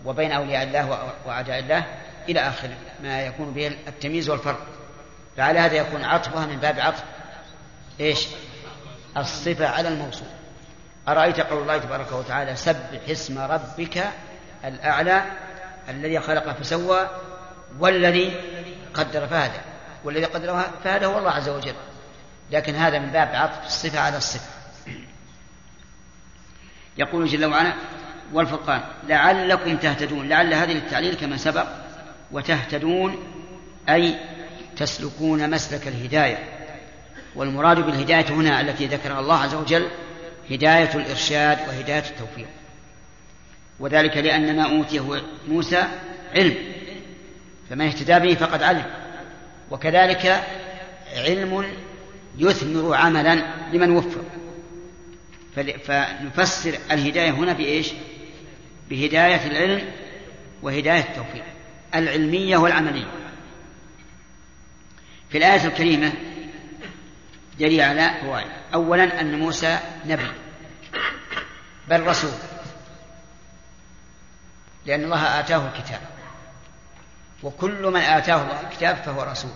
وبين 0.06 0.32
أولياء 0.32 0.64
الله 0.64 1.14
وأعداء 1.26 1.60
الله 1.60 1.86
إلى 2.30 2.40
آخر 2.40 2.70
ما 3.04 3.22
يكون 3.22 3.52
به 3.52 3.68
التمييز 3.88 4.30
والفرق. 4.30 4.79
فعلى 5.40 5.60
هذا 5.60 5.76
يكون 5.76 6.04
عطفها 6.04 6.46
من 6.46 6.56
باب 6.56 6.80
عطف. 6.80 7.04
إيش؟ 8.00 8.28
الصفة 9.18 9.68
على 9.68 9.88
الموصول. 9.88 10.28
أرأيت 11.08 11.40
قول 11.40 11.62
الله 11.62 11.78
تبارك 11.78 12.12
وتعالى 12.12 12.56
سبح 12.56 13.00
اسم 13.10 13.40
ربك 13.40 14.04
الأعلى 14.66 15.24
الذي 15.90 16.20
خلق 16.20 16.52
فسوى 16.52 17.10
والذي 17.80 18.34
قدر 18.94 19.28
فهدى. 19.28 19.60
والذي 20.04 20.26
قدر 20.26 20.62
فهدى 20.84 21.06
هو 21.06 21.18
الله 21.18 21.32
عز 21.32 21.50
وجل. 21.50 21.76
لكن 22.52 22.76
هذا 22.76 23.00
من 23.00 23.10
باب 23.10 23.36
عطف 23.36 23.66
الصفة 23.66 24.00
على 24.00 24.18
الصفة. 24.18 24.52
يقول 26.98 27.28
جل 27.28 27.46
وعلا 27.46 27.74
والفرقان 28.34 28.82
لعلكم 29.08 29.78
تهتدون. 29.78 30.30
لعل 30.30 30.54
هذه 30.54 30.72
للتعليل 30.72 31.16
كما 31.16 31.38
سبق 31.38 31.68
وتهتدون 32.32 33.18
أي 33.90 34.39
تسلكون 34.80 35.50
مسلك 35.50 35.88
الهداية. 35.88 36.38
والمراد 37.36 37.80
بالهداية 37.80 38.26
هنا 38.30 38.62
التي 38.62 38.86
ذكرها 38.86 39.20
الله 39.20 39.36
عز 39.36 39.56
وجل 39.56 39.88
هداية 40.52 40.96
الإرشاد 40.96 41.60
وهداية 41.68 42.04
التوفيق. 42.10 42.48
وذلك 43.80 44.18
لأن 44.18 44.56
ما 44.56 44.78
أوتيه 44.78 45.22
موسى 45.48 45.88
علم. 46.36 46.56
فمن 47.70 47.86
اهتدى 47.86 48.20
به 48.20 48.36
فقد 48.36 48.64
علم. 48.64 48.86
وكذلك 49.72 50.44
علم 51.16 51.66
يثمر 52.38 52.96
عملا 52.96 53.44
لمن 53.74 53.92
وفق 53.92 54.22
فنفسر 55.84 56.78
الهداية 56.92 57.32
هنا 57.32 57.54
بإيش؟ 57.54 57.92
بهداية 58.90 59.48
العلم 59.48 59.82
وهداية 60.62 61.00
التوفيق. 61.02 61.44
العلمية 61.96 62.58
والعملية. 62.58 63.08
في 65.30 65.38
الآية 65.38 65.66
الكريمة 65.66 66.14
دليل 67.60 67.82
على 67.82 68.12
فوائد 68.22 68.48
أولا 68.74 69.22
أن 69.22 69.40
موسى 69.40 69.80
نبي 70.06 70.32
بل 71.88 72.08
رسول 72.08 72.32
لأن 74.86 75.04
الله 75.04 75.40
آتاه 75.40 75.68
الكتاب 75.68 76.00
وكل 77.44 77.88
من 77.88 78.02
آتاه 78.02 78.42
الله 78.42 78.62
الكتاب 78.62 78.96
فهو 78.96 79.24
رسول. 79.24 79.52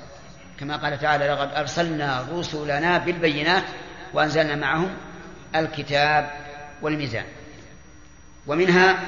كما 0.59 0.77
قال 0.77 0.99
تعالى 0.99 1.27
لقد 1.27 1.53
أرسلنا 1.53 2.27
رسلنا 2.31 2.97
بالبينات 2.97 3.63
وأنزلنا 4.13 4.55
معهم 4.55 4.95
الكتاب 5.55 6.31
والميزان 6.81 7.25
ومنها 8.47 9.03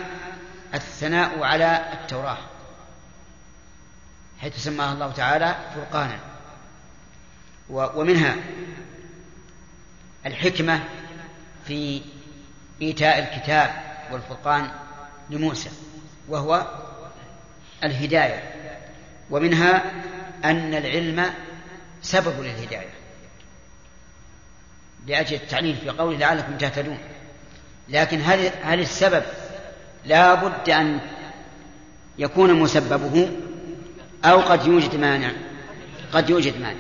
الثناء 0.73 1.43
على 1.43 1.93
التوراة 1.93 2.37
حيث 4.41 4.57
سماها 4.57 4.93
الله 4.93 5.11
تعالى 5.11 5.55
فرقانا. 5.75 6.34
ومنها 7.69 8.35
الحكمة 10.25 10.83
في 11.67 12.01
إيتاء 12.81 13.19
الكتاب 13.19 13.69
والفرقان 14.11 14.71
لموسى 15.29 15.69
وهو 16.27 16.67
الهداية. 17.83 18.53
ومنها 19.29 19.91
أن 20.43 20.73
العلم 20.73 21.25
سبب 22.01 22.41
للهداية. 22.41 22.89
لأجل 25.07 25.35
التعليل 25.35 25.75
في 25.75 25.89
قوله 25.89 26.17
لعلكم 26.17 26.57
تهتدون. 26.57 26.97
لكن 27.89 28.21
هل 28.25 28.51
هل 28.63 28.79
السبب 28.79 29.23
لا 30.05 30.33
بد 30.33 30.69
أن 30.69 30.99
يكون 32.17 32.53
مسببه 32.53 33.29
أو 34.25 34.39
قد 34.39 34.65
يوجد 34.67 34.95
مانع؟ 34.95 35.31
قد 36.13 36.29
يوجد 36.29 36.61
مانع. 36.61 36.79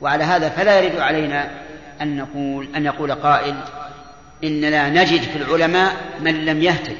وعلى 0.00 0.24
هذا 0.24 0.48
فلا 0.48 0.80
يرد 0.80 0.98
علينا 0.98 1.50
أن 2.02 2.16
نقول 2.16 2.68
أن 2.76 2.86
يقول 2.86 3.12
قائل 3.12 3.56
إننا 4.44 4.90
نجد 4.90 5.22
في 5.22 5.36
العلماء 5.36 5.96
من 6.20 6.44
لم 6.44 6.62
يهتد 6.62 6.96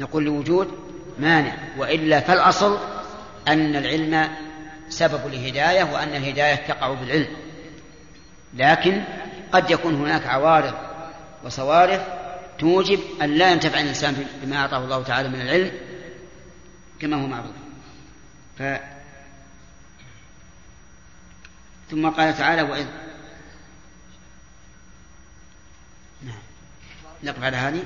نقول 0.00 0.24
لوجود 0.24 0.68
مانع 1.18 1.54
وإلا 1.78 2.20
فالأصل 2.20 2.78
أن 3.48 3.76
العلم 3.76 4.28
سبب 4.88 5.26
الهداية 5.26 5.84
وأن 5.84 6.08
الهداية 6.08 6.54
تقع 6.54 6.94
بالعلم 6.94 7.28
لكن 8.54 9.02
قد 9.52 9.70
يكون 9.70 9.94
هناك 9.94 10.26
عوارض 10.26 10.74
وصوارف 11.44 12.02
توجب 12.58 13.00
أن 13.22 13.34
لا 13.34 13.52
ينتفع 13.52 13.80
الإنسان 13.80 14.26
بما 14.42 14.56
أعطاه 14.56 14.78
الله 14.78 15.02
تعالى 15.02 15.28
من 15.28 15.40
العلم 15.40 15.70
كما 17.00 17.16
هو 17.16 17.26
معروف. 17.26 17.50
ثم 21.90 22.08
قال 22.08 22.38
تعالى 22.38 22.62
وإذ 22.62 22.86
نعم. 26.22 26.38
نقف 27.24 27.42
على 27.42 27.56
هذه. 27.56 27.82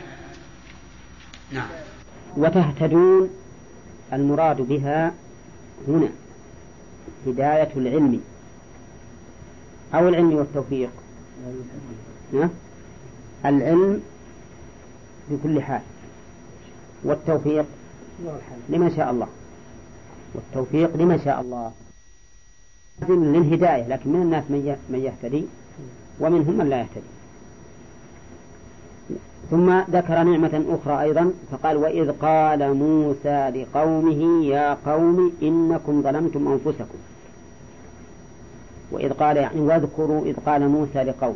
نعم. 1.52 1.68
وتهتدون 2.36 3.30
المراد 4.12 4.60
بها 4.60 5.14
هنا 5.88 6.08
هداية 7.26 7.70
العلم 7.76 8.20
أو 9.94 10.08
العلم 10.08 10.32
والتوفيق. 10.34 10.90
العلم 13.44 14.02
بكل 15.30 15.62
حال. 15.62 15.82
والتوفيق 17.04 17.66
لمن 18.68 18.96
شاء 18.96 19.10
الله. 19.10 19.28
والتوفيق 20.34 20.96
لمن 20.96 21.20
شاء 21.24 21.40
الله. 21.40 21.72
للهداية 23.10 23.88
لكن 23.88 24.12
من 24.12 24.22
الناس 24.22 24.44
من 24.88 25.00
يهتدي 25.04 25.44
ومنهم 26.20 26.58
من 26.58 26.68
لا 26.68 26.78
يهتدي. 26.80 27.12
ثم 29.50 29.80
ذكر 29.90 30.22
نعمة 30.22 30.64
أخرى 30.68 31.02
أيضا 31.02 31.32
فقال 31.52 31.76
وإذ 31.76 32.10
قال 32.10 32.74
موسى 32.74 33.50
لقومه 33.50 34.44
يا 34.44 34.76
قوم 34.86 35.32
إنكم 35.42 36.02
ظلمتم 36.02 36.48
أنفسكم. 36.48 36.98
وإذ 38.90 39.12
قال 39.12 39.36
يعني 39.36 39.60
واذكروا 39.60 40.24
إذ 40.26 40.36
قال 40.46 40.68
موسى 40.68 41.02
لقومه. 41.02 41.34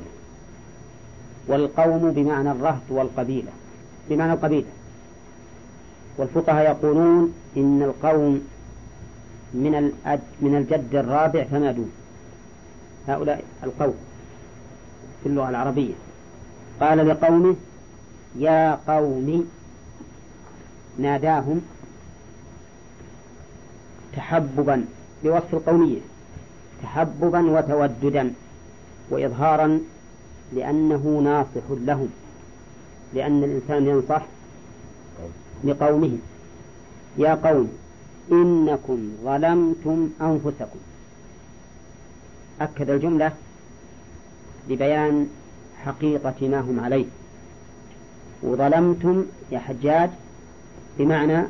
والقوم 1.48 2.10
بمعنى 2.10 2.50
الرهط 2.50 2.82
والقبيلة 2.90 3.50
بمعنى 4.10 4.32
القبيلة. 4.32 4.66
والفقهاء 6.18 6.64
يقولون 6.64 7.34
إن 7.56 7.82
القوم 7.82 8.40
من 9.54 9.92
من 10.40 10.56
الجد 10.56 10.94
الرابع 10.94 11.44
فما 11.44 11.72
دون. 11.72 11.92
هؤلاء 13.08 13.44
القوم 13.64 13.94
في 15.22 15.28
اللغة 15.28 15.48
العربية. 15.48 15.94
قال 16.80 17.08
لقومه 17.08 17.56
يا 18.38 18.78
قوم 18.88 19.48
ناداهم 20.98 21.60
تحببا 24.16 24.84
بوصف 25.24 25.54
القومية 25.54 26.00
تحببا 26.82 27.50
وتوددا 27.50 28.32
وإظهارا 29.10 29.80
لأنه 30.52 31.20
ناصح 31.24 31.64
لهم 31.70 32.08
لأن 33.14 33.44
الإنسان 33.44 33.86
ينصح 33.86 34.22
لقومه. 35.64 36.18
يا 37.18 37.34
قوم 37.34 37.72
إنكم 38.32 39.10
ظلمتم 39.24 40.10
أنفسكم. 40.20 40.78
أكد 42.60 42.90
الجملة 42.90 43.32
لبيان 44.68 45.28
حقيقة 45.84 46.48
ما 46.48 46.60
هم 46.60 46.80
عليه. 46.80 47.04
وظلمتم 48.42 49.24
يا 49.52 49.58
حجاج 49.58 50.10
بمعنى 50.98 51.42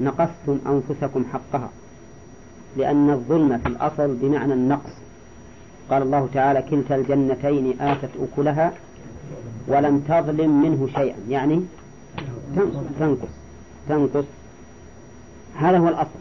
نقصتم 0.00 0.58
أنفسكم 0.66 1.24
حقها 1.32 1.70
لأن 2.76 3.10
الظلم 3.10 3.58
في 3.58 3.68
الأصل 3.68 4.14
بمعنى 4.14 4.52
النقص. 4.52 4.90
قال 5.90 6.02
الله 6.02 6.28
تعالى 6.34 6.62
كلتا 6.62 6.96
الجنتين 6.96 7.80
آتت 7.80 8.10
أكلها 8.20 8.72
ولم 9.68 10.00
تظلم 10.08 10.62
منه 10.62 10.88
شيئا. 10.94 11.16
يعني 11.28 11.64
تنقص 12.98 13.28
تنقص 13.88 14.24
هذا 15.54 15.78
هو 15.78 15.88
الأصل. 15.88 16.18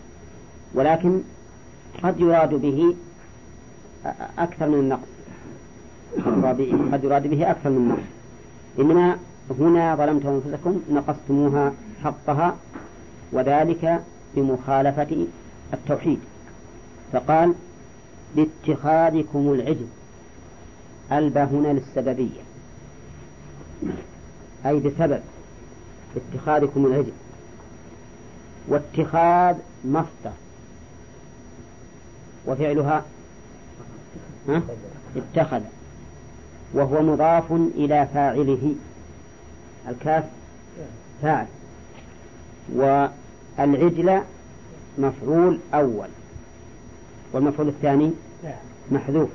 ولكن 0.73 1.21
قد 2.03 2.19
يراد 2.19 2.53
به 2.53 2.95
أكثر 4.37 4.69
من 4.69 4.79
النقص 4.79 5.07
قد 6.93 7.03
يراد 7.03 7.27
به 7.27 7.51
أكثر 7.51 7.69
من 7.69 7.77
النقص 7.77 8.03
إنما 8.79 9.17
هنا 9.59 9.95
ظلمتم 9.95 10.29
أنفسكم 10.29 10.81
نقصتموها 10.91 11.73
حقها 12.03 12.57
وذلك 13.31 14.03
بمخالفة 14.35 15.27
التوحيد. 15.73 16.19
فقال 17.13 17.53
لاتخاذكم 18.35 19.53
العجل. 19.53 19.87
ألبى 21.11 21.39
هنا 21.39 21.67
للسببية. 21.67 22.41
أي 24.65 24.79
بسبب 24.79 25.21
اتخاذكم 26.15 26.85
العجل. 26.85 27.11
واتخاذ 28.67 29.55
مصدر. 29.85 30.31
وفعلها 32.47 33.03
ها؟ 34.47 34.61
اتخذ. 35.15 35.61
وهو 36.73 37.01
مضاف 37.01 37.51
إلى 37.51 38.07
فاعله. 38.13 38.75
الكاف 39.87 40.23
فاعل. 41.21 41.47
والعجل 42.73 44.21
مفعول 44.97 45.59
أول. 45.73 46.07
والمفعول 47.33 47.67
الثاني 47.67 48.11
محذوف. 48.91 49.29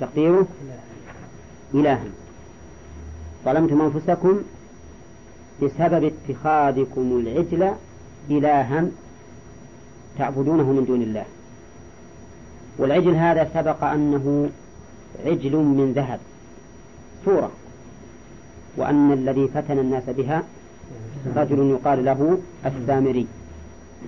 تقديره 0.00 0.46
إلها 1.74 2.04
ظلمتم 3.44 3.80
أنفسكم 3.82 4.42
بسبب 5.62 6.12
اتخاذكم 6.12 7.22
العجل 7.26 7.74
إلها 8.30 8.86
تعبدونه 10.18 10.72
من 10.72 10.84
دون 10.84 11.02
الله. 11.02 11.24
والعجل 12.78 13.14
هذا 13.14 13.50
سبق 13.54 13.84
أنه 13.84 14.50
عجل 15.26 15.56
من 15.56 15.92
ذهب 15.92 16.20
صورة 17.24 17.50
وأن 18.76 19.12
الذي 19.12 19.48
فتن 19.48 19.78
الناس 19.78 20.02
بها 20.08 20.42
رجل 21.36 21.70
يقال 21.70 22.04
له 22.04 22.38
السامري 22.66 23.26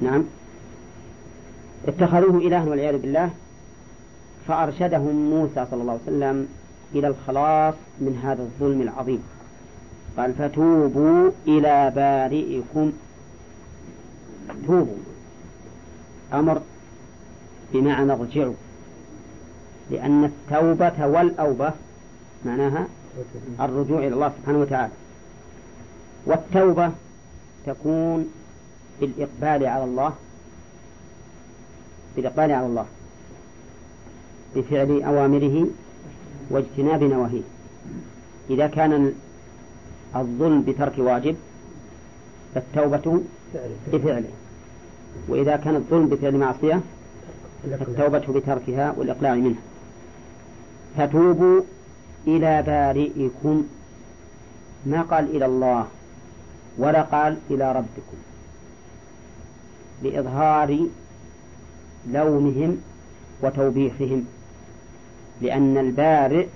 نعم. 0.02 0.24
اتخذوه 1.88 2.38
إلها 2.38 2.64
والعياذ 2.64 2.98
بالله 2.98 3.30
فأرشدهم 4.48 5.30
موسى 5.30 5.66
صلى 5.70 5.82
الله 5.82 5.92
عليه 5.92 6.02
وسلم 6.02 6.48
إلى 6.94 7.08
الخلاص 7.08 7.74
من 8.00 8.20
هذا 8.24 8.42
الظلم 8.42 8.80
العظيم. 8.82 9.22
قال 10.16 10.32
فتوبوا 10.32 11.30
إلى 11.46 11.92
بارئكم 11.96 12.92
توبوا 14.66 14.96
أمر 16.32 16.60
بمعنى 17.72 18.12
ارجعوا. 18.12 18.54
لأن 19.90 20.24
التوبة 20.24 21.06
والأوبة 21.06 21.72
معناها 22.44 22.86
الرجوع 23.60 23.98
إلى 23.98 24.14
الله 24.14 24.32
سبحانه 24.38 24.58
وتعالى. 24.58 24.92
والتوبة 26.26 26.90
تكون 27.66 28.30
بالإقبال 29.00 29.66
على 29.66 29.84
الله 29.84 30.12
بالإقبال 32.16 32.52
على 32.52 32.66
الله 32.66 32.86
بفعل 34.56 35.02
أوامره 35.02 35.66
واجتناب 36.50 37.02
نواهيه. 37.02 37.42
إذا 38.50 38.66
كان 38.66 39.12
الظلم 40.16 40.62
بترك 40.62 40.98
واجب 40.98 41.36
فالتوبة 42.54 43.20
بفعله. 43.92 44.30
وإذا 45.28 45.56
كان 45.56 45.74
الظلم 45.74 46.08
بفعل 46.08 46.36
معصية 46.36 46.80
فالتوبة 47.62 48.18
بتركها 48.18 48.94
والإقلاع 48.96 49.34
منها. 49.34 49.60
فتوبوا 50.96 51.60
إلى 52.26 52.62
بارئكم. 52.62 53.66
ما 54.86 55.02
قال 55.02 55.36
إلى 55.36 55.46
الله؟ 55.46 55.86
ولا 56.78 57.02
قال 57.02 57.36
إلى 57.50 57.72
ربكم. 57.72 58.16
لإظهار 60.02 60.78
لومهم 62.10 62.82
وتوبيخهم. 63.42 64.26
لأن 65.40 65.78
البارئ 65.78 66.46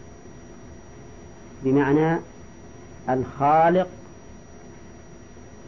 بمعنى 1.64 2.18
الخالق 3.08 3.88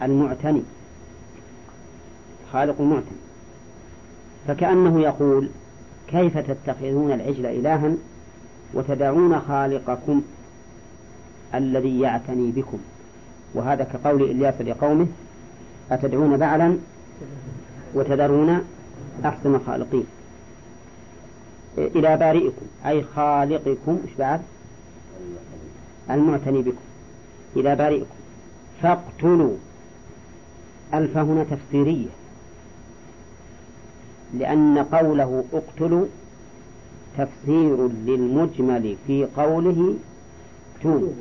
المعتني. 0.02 0.62
خالق 2.52 2.80
المعتني 2.80 3.18
فكأنه 4.48 5.00
يقول 5.00 5.48
كيف 6.08 6.38
تتخذون 6.38 7.12
العجل 7.12 7.46
إلها 7.46 7.92
وتدعون 8.74 9.40
خالقكم 9.40 10.22
الذي 11.54 12.00
يعتني 12.00 12.50
بكم؟ 12.50 12.78
وهذا 13.54 13.84
كقول 13.84 14.22
إلياس 14.22 14.54
لقومه 14.60 15.06
أتدعون 15.90 16.36
بعلا 16.36 16.76
وتذرون 17.94 18.60
أحسن 19.24 19.54
الخالقين 19.54 20.06
إلى 21.78 22.16
بارئكم 22.16 22.66
أي 22.86 23.02
خالقكم 23.02 23.98
إيش 24.06 24.14
بعد؟ 24.18 24.40
المعتني 26.10 26.62
بكم. 26.62 26.78
إلى 27.56 27.76
بارئكم. 27.76 28.14
فاقتلوا. 28.82 29.56
ألف 30.94 31.16
هنا 31.16 31.44
تفسيرية. 31.44 32.08
لأن 34.34 34.78
قوله 34.78 35.44
اقتلوا 35.52 36.06
تفسير 37.18 37.88
للمجمل 37.88 38.96
في 39.06 39.26
قوله 39.36 39.94
توب 40.82 41.14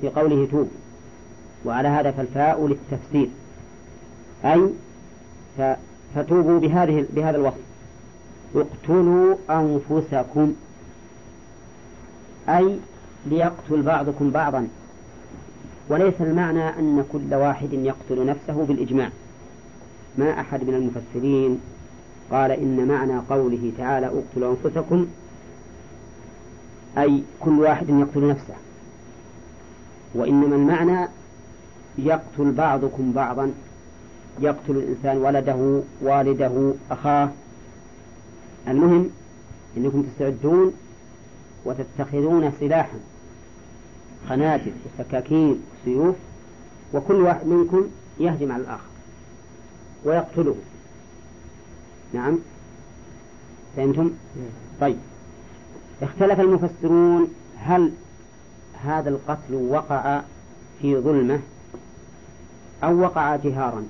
في 0.00 0.08
قوله 0.08 0.48
توب. 0.50 0.68
وعلى 1.64 1.88
هذا 1.88 2.10
فالفاء 2.10 2.66
للتفسير. 2.66 3.28
أي 4.44 4.70
فتوبوا 6.14 6.60
بهذه 6.60 7.06
بهذا 7.10 7.36
الوصف. 7.36 7.60
اقتلوا 8.54 9.34
أنفسكم. 9.50 10.54
أي 12.48 12.76
ليقتل 13.26 13.82
بعضكم 13.82 14.30
بعضا. 14.30 14.68
وليس 15.88 16.14
المعنى 16.20 16.68
أن 16.68 17.04
كل 17.12 17.34
واحد 17.34 17.72
يقتل 17.72 18.26
نفسه 18.26 18.64
بالإجماع. 18.64 19.10
ما 20.18 20.40
أحد 20.40 20.64
من 20.64 20.74
المفسرين 20.74 21.60
قال 22.30 22.50
إن 22.50 22.88
معنى 22.88 23.18
قوله 23.30 23.72
تعالى 23.78 24.06
اقتلوا 24.06 24.56
أنفسكم 24.64 25.06
أي 26.98 27.22
كل 27.40 27.60
واحد 27.60 27.88
يقتل 27.88 28.28
نفسه. 28.28 28.54
وإنما 30.14 30.56
المعنى 30.56 31.08
يقتل 31.98 32.52
بعضكم 32.52 33.12
بعضا 33.12 33.52
يقتل 34.40 34.76
الإنسان 34.76 35.16
ولده 35.16 35.80
والده 36.02 36.72
أخاه. 36.90 37.28
المهم 38.68 39.10
أنكم 39.76 40.02
تستعدون 40.02 40.72
وتتخذون 41.64 42.52
سلاحا 42.60 42.98
خناجر 44.28 44.72
وسكاكين 44.98 45.60
وسيوف 45.82 46.16
وكل 46.94 47.14
واحد 47.14 47.46
منكم 47.46 47.86
يهجم 48.20 48.52
على 48.52 48.62
الآخر 48.62 48.90
ويقتله. 50.04 50.54
نعم. 52.12 52.38
فهمتم؟ 53.76 54.10
طيب. 54.80 54.96
اختلف 56.02 56.40
المفسرون 56.40 57.28
هل 57.58 57.92
هذا 58.84 59.08
القتل 59.08 59.54
وقع 59.54 60.20
في 60.82 60.96
ظلمة 60.96 61.40
أو 62.84 63.00
وقع 63.00 63.36
جهارا 63.36 63.86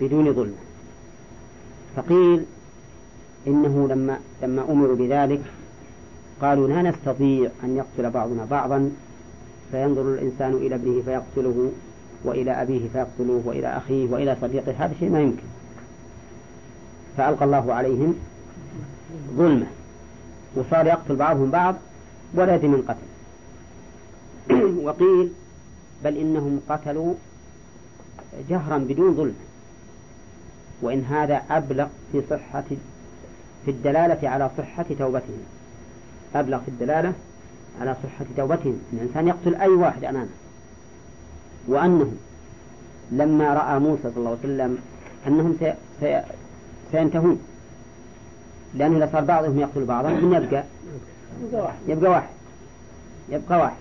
بدون 0.00 0.32
ظلمة؟ 0.34 0.56
فقيل 1.96 2.44
إنه 3.46 3.88
لما 3.88 4.18
لما 4.42 4.62
أمروا 4.70 4.96
بذلك 4.96 5.42
قالوا 6.42 6.68
لا 6.68 6.82
نستطيع 6.82 7.50
أن 7.64 7.76
يقتل 7.76 8.10
بعضنا 8.10 8.44
بعضا. 8.44 8.90
فينظر 9.70 10.02
الإنسان 10.02 10.52
إلى 10.52 10.74
ابنه 10.74 11.02
فيقتله 11.02 11.72
وإلى 12.24 12.62
أبيه 12.62 12.88
فيقتلوه 12.88 13.42
وإلى 13.44 13.76
أخيه 13.76 14.10
وإلى 14.10 14.36
صديقه. 14.40 14.74
هذا 14.78 14.94
شيء 15.00 15.10
ما 15.10 15.20
يمكن. 15.20 15.49
فألقى 17.16 17.44
الله 17.44 17.74
عليهم 17.74 18.14
ظلمة 19.36 19.66
وصار 20.56 20.86
يقتل 20.86 21.16
بعضهم 21.16 21.50
بعض 21.50 21.74
ولا 22.34 22.54
يدري 22.54 22.68
من 22.68 22.82
قتل. 22.88 23.10
وقيل 24.86 25.32
بل 26.04 26.16
إنهم 26.16 26.60
قتلوا 26.68 27.14
جهرا 28.48 28.78
بدون 28.78 29.14
ظلم 29.14 29.34
وإن 30.82 31.04
هذا 31.04 31.42
أبلغ 31.50 31.86
في 32.12 32.22
صحة 32.30 32.64
في 33.64 33.70
الدلالة 33.70 34.28
على 34.28 34.50
صحة 34.58 34.86
توبتهم. 34.98 35.44
أبلغ 36.34 36.58
في 36.58 36.68
الدلالة 36.68 37.12
على 37.80 37.96
صحة 38.02 38.24
توبتهم. 38.36 38.80
أن 38.92 38.98
الإنسان 38.98 39.28
يقتل 39.28 39.54
أي 39.54 39.68
واحد 39.68 40.04
أمامه. 40.04 40.28
وأنهم 41.68 42.16
لما 43.12 43.54
رأى 43.54 43.78
موسى 43.78 44.02
صلى 44.02 44.16
الله 44.16 44.30
عليه 44.30 44.40
وسلم 44.40 44.78
أنهم. 45.26 45.56
سينتهون. 46.92 47.40
لأنه 48.74 48.96
إذا 48.96 49.08
صار 49.12 49.24
بعضهم 49.24 49.58
يقتل 49.58 49.84
بعضا 49.84 50.08
من 50.10 50.32
يبقى 50.32 50.64
يبقى 51.88 52.10
واحد. 52.10 52.28
يبقى 53.28 53.58
واحد. 53.58 53.76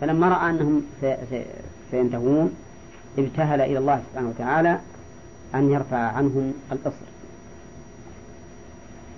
فلما 0.00 0.28
رأى 0.28 0.50
أنهم 0.50 0.82
سي... 1.00 1.16
سي... 1.30 1.44
سينتهون 1.90 2.54
ابتهل 3.18 3.60
إلى 3.60 3.78
الله 3.78 4.02
سبحانه 4.10 4.28
وتعالى 4.28 4.80
أن 5.54 5.70
يرفع 5.70 5.96
عنهم 5.96 6.54
الإصر 6.72 7.06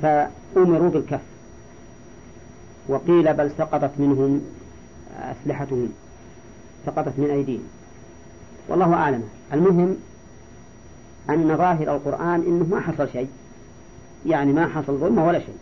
فأمروا 0.03 0.91
بالكف. 0.91 1.21
وقيل 2.89 3.35
بل 3.35 3.51
سقطت 3.59 3.91
منهم 3.99 4.43
أسلحتهم. 5.21 5.93
سقطت 6.87 7.13
من 7.19 7.31
أيديهم. 7.31 7.69
والله 8.69 8.95
أعلم. 8.95 9.23
المهم 9.53 9.97
أن 11.31 11.57
ظاهر 11.57 11.97
القرآن 11.97 12.43
إنه 12.47 12.67
ما 12.71 12.81
حصل 12.81 13.09
شيء. 13.13 13.29
يعني 14.27 14.53
ما 14.53 14.67
حصل 14.67 14.97
ظلمة 14.97 15.27
ولا 15.27 15.39
شيء. 15.39 15.59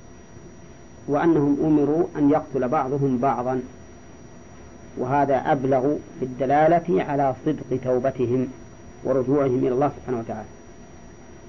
وأنهم 1.09 1.57
أمروا 1.65 2.05
أن 2.19 2.31
يقتل 2.31 2.69
بعضهم 2.69 3.19
بعضا. 3.19 3.63
وهذا 4.99 5.37
أبلغ 5.37 5.95
في 6.21 6.25
الدلالة 6.25 7.05
على 7.05 7.35
صدق 7.47 7.79
توبتهم 7.85 8.49
ورجوعهم 9.05 9.59
إلى 9.59 9.69
الله 9.69 9.93
سبحانه 9.97 10.19
وتعالى. 10.19 10.49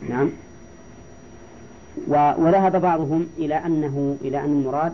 نعم. 0.09 0.29
وذهب 2.45 2.81
بعضهم 2.81 3.27
إلى 3.37 3.55
أنه 3.55 4.17
إلى 4.21 4.39
أن 4.39 4.51
المراد 4.51 4.93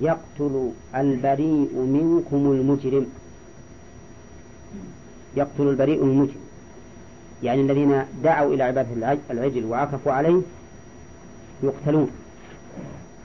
يقتل 0.00 0.70
البريء 0.94 1.74
منكم 1.74 2.52
المجرم. 2.52 3.06
يقتل 5.36 5.68
البريء 5.68 6.02
المجرم. 6.02 6.43
يعني 7.44 7.60
الذين 7.60 8.02
دعوا 8.24 8.54
إلى 8.54 8.62
عبادة 8.62 9.16
العجل 9.30 9.64
وعكفوا 9.64 10.12
عليه 10.12 10.40
يقتلون. 11.62 12.10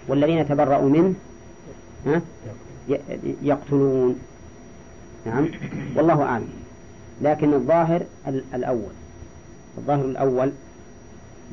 والذين 0.08 0.48
تبرأوا 0.48 0.90
منه 0.90 1.14
يقتلون. 3.44 4.20
نعم. 5.26 5.48
والله 5.96 6.24
أعلم. 6.24 6.50
لكن 7.22 7.54
الظاهر 7.54 8.02
الأول. 8.54 8.94
الظاهر 9.78 10.06
الأول 10.06 10.52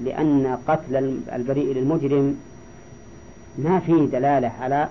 لأن 0.04 0.58
قتل 0.68 1.20
البريء 1.32 1.74
للمجرم 1.74 2.36
ما 3.58 3.80
فيه 3.80 4.06
دلالة 4.06 4.52
على 4.60 4.88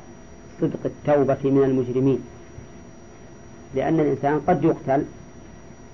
صدق 0.61 0.79
التوبة 0.85 1.51
من 1.51 1.63
المجرمين. 1.63 2.19
لأن 3.75 3.99
الإنسان 3.99 4.39
قد 4.47 4.63
يقتل 4.63 5.05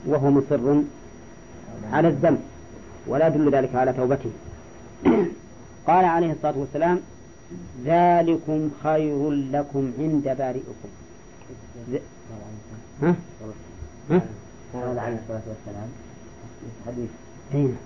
وهو 0.06 0.32
مصر 0.32 0.82
على 1.92 2.08
الذنب 2.08 2.40
ولا 3.08 3.28
يدل 3.28 3.52
ذلك 3.52 3.76
على 3.76 3.94
توبته 3.94 4.32
قال 5.88 6.06
عليه 6.06 6.32
الصلاة 6.32 6.58
والسلام 6.58 7.00
ذلكم 7.86 8.70
خير 8.84 9.32
لكم 9.32 9.92
عند 10.00 10.24
بارئكم 10.24 10.90
ها؟ 13.02 13.16
ها؟ 14.10 14.22
قال 14.74 15.00
عليه 15.00 15.18
الصلاة 15.24 15.42
والسلام 15.48 15.90
حديث 16.88 17.10
أين؟ 17.54 17.78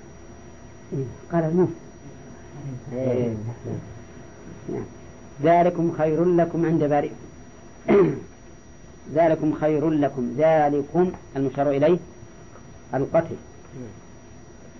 قال 1.31 1.43
الموت 1.43 1.69
إيه. 2.93 3.33
نعم. 4.69 4.83
ذلكم 5.43 5.91
خير 5.97 6.25
لكم 6.25 6.65
عند 6.65 6.83
بارئكم 6.83 7.15
ذلكم 9.15 9.53
خير 9.53 9.89
لكم 9.89 10.35
ذلكم 10.37 11.11
المشار 11.35 11.69
إليه 11.69 11.97
القتل 12.93 13.35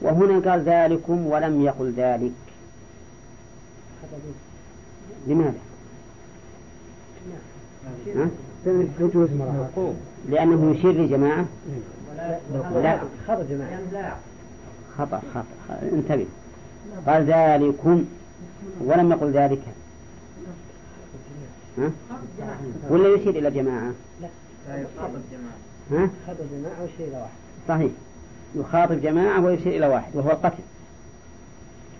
وهنا 0.02 0.52
قال 0.52 0.62
ذلكم 0.62 1.26
ولم 1.26 1.62
يقل 1.62 1.93
ذلك. 1.98 2.32
لماذا؟ 5.28 5.54
لأنه 10.30 10.72
يشير 10.72 10.91
لجماعة؟ 10.91 11.46
لا. 12.84 13.00
خطأ 13.28 13.43
جماعة 13.50 14.18
خطأ 14.98 15.22
خطأ. 15.34 15.80
انتبه. 15.82 16.26
قال 17.08 17.26
ذلكم 17.26 18.06
ولم 18.80 19.12
يقل 19.12 19.32
ذلك. 19.32 19.62
ها؟ 21.78 21.91
ولا 22.89 23.08
يشير 23.16 23.36
إلى 23.36 23.52
جماعة؟ 23.52 23.93
لا 24.22 24.28
يخاطب 24.68 25.22
جماعة 25.32 25.58
ها؟ 25.91 26.10
يخاطب 26.24 26.46
جماعة. 26.52 26.88
إلى 27.00 27.18
واحد 27.18 27.30
صحيح. 27.68 27.91
يخاطب 28.56 29.01
جماعة 29.01 29.41
ويشير 29.41 29.78
إلى 29.78 29.88
واحد 29.88 30.16
وهو 30.16 30.32
القتل. 30.32 30.64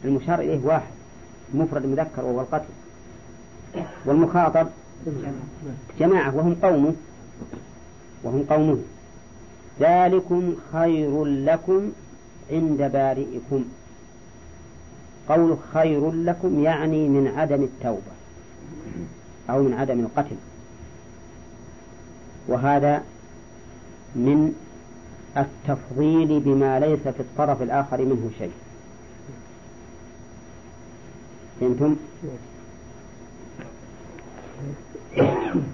المشار 0.06 0.40
إليه 0.40 0.66
واحد 0.66 0.92
مفرد 1.54 1.86
مذكر 1.86 2.26
وهو 2.26 2.42
القتل. 2.42 2.74
والمخاطب 4.06 4.68
جماعة 6.00 6.36
وهم 6.36 6.56
قومه 6.64 6.94
وهم 8.24 8.46
قومه 8.50 8.78
ذلكم 9.80 10.56
خير 10.74 11.26
لكم 11.26 11.92
عند 12.52 12.78
بارئكم. 12.78 13.66
قول 15.30 15.58
خير 15.74 16.12
لكم 16.12 16.64
يعني 16.64 17.10
من 17.10 17.28
عدم 17.28 17.64
التوبة 17.64 18.16
أو 19.50 19.64
من 19.64 19.74
عدم 19.74 20.00
القتل. 20.00 20.36
وهذا 22.48 23.04
من 24.16 24.56
التفضيل 25.38 26.40
بما 26.40 26.80
ليس 26.80 27.00
في 27.00 27.20
الطرف 27.20 27.62
الآخر 27.62 28.02
منه 28.02 28.30
شيء. 28.40 28.52
فهمتم؟ 31.60 31.96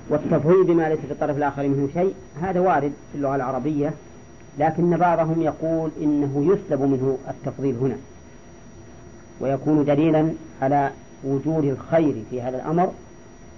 والتفضيل 0.09 0.63
بما 0.63 0.89
ليس 0.89 0.99
في 0.99 1.11
الطرف 1.11 1.37
الآخر 1.37 1.67
منه 1.67 1.89
شيء 1.93 2.13
هذا 2.41 2.59
وارد 2.59 2.91
في 3.11 3.17
اللغة 3.17 3.35
العربية 3.35 3.93
لكن 4.59 4.97
بعضهم 4.97 5.41
يقول 5.41 5.91
إنه 6.01 6.53
يسلب 6.53 6.81
منه 6.81 7.17
التفضيل 7.29 7.75
هنا. 7.75 7.97
ويكون 9.39 9.85
دليلا 9.85 10.33
على 10.61 10.91
وجود 11.23 11.63
الخير 11.63 12.23
في 12.29 12.41
هذا 12.41 12.57
الأمر 12.57 12.91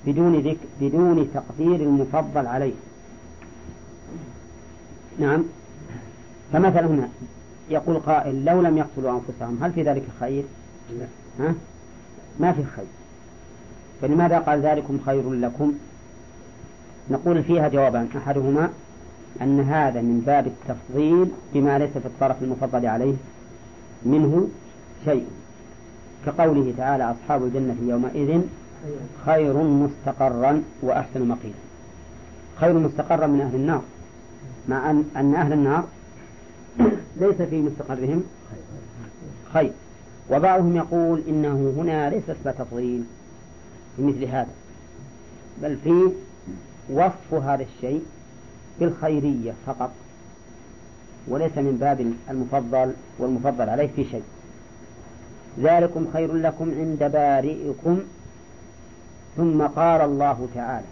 بدون 0.05 0.39
ذكر 0.39 0.65
بدون 0.81 1.29
تقدير 1.33 1.75
المفضل 1.75 2.47
عليه. 2.47 2.73
نعم. 5.19 5.43
فمثلا 6.53 6.87
هنا 6.87 7.09
يقول 7.69 7.99
قائل 7.99 8.45
لو 8.45 8.61
لم 8.61 8.77
يقتلوا 8.77 9.11
أنفسهم 9.11 9.63
هل 9.63 9.71
في 9.71 9.83
ذلك 9.83 10.03
خير؟ 10.19 10.43
ها؟ 11.39 11.53
ما 12.39 12.51
في 12.51 12.63
خير. 12.75 12.85
فلماذا 14.01 14.39
قال 14.39 14.61
ذلكم 14.61 14.99
خير 15.05 15.33
لكم؟ 15.33 15.73
نقول 17.09 17.43
فيها 17.43 17.67
جوابان 17.67 18.07
أحدهما 18.17 18.69
أن 19.41 19.59
هذا 19.59 20.01
من 20.01 20.23
باب 20.25 20.47
التفضيل 20.47 21.27
بما 21.53 21.79
ليس 21.79 21.91
في 21.91 22.05
الطرف 22.05 22.43
المفضل 22.43 22.85
عليه 22.85 23.15
منه 24.05 24.47
شيء. 25.05 25.27
كقوله 26.25 26.73
تعالى 26.77 27.11
أصحاب 27.11 27.43
الجنة 27.43 27.75
يومئذ 27.87 28.41
خير 29.25 29.57
مستقرا 29.57 30.63
وأحسن 30.81 31.27
مقيلا. 31.27 31.53
خير 32.59 32.73
مستقرا 32.73 33.27
من 33.27 33.41
أهل 33.41 33.55
النار. 33.55 33.81
مع 34.67 34.91
أن, 34.91 35.03
أن 35.15 35.35
أهل 35.35 35.53
النار 35.53 35.83
ليس 37.17 37.41
في 37.49 37.61
مستقرهم. 37.61 38.24
خير. 39.53 39.71
وبعضهم 40.32 40.76
يقول 40.76 41.24
إنه 41.28 41.74
هنا 41.78 42.09
ليس 42.09 42.24
اسم 42.30 42.51
تفضيل 42.51 43.03
في 43.97 44.01
مثل 44.03 44.24
هذا 44.26 44.51
بل 45.61 45.78
في 45.84 46.11
وصف 46.89 47.34
هذا 47.34 47.63
الشيء 47.63 48.05
بالخيرية 48.80 49.53
فقط 49.65 49.91
وليس 51.28 51.57
من 51.57 51.78
باب 51.78 52.13
المفضل 52.30 52.93
والمفضل 53.19 53.69
عليه 53.69 53.89
في 53.95 54.03
شيء. 54.03 54.24
ذلكم 55.59 56.07
خير 56.13 56.34
لكم 56.34 56.71
عند 56.80 57.11
بارئكم. 57.13 57.99
ثم 59.38 59.61
قال 59.61 60.01
الله 60.01 60.47
تعالى 60.55 60.88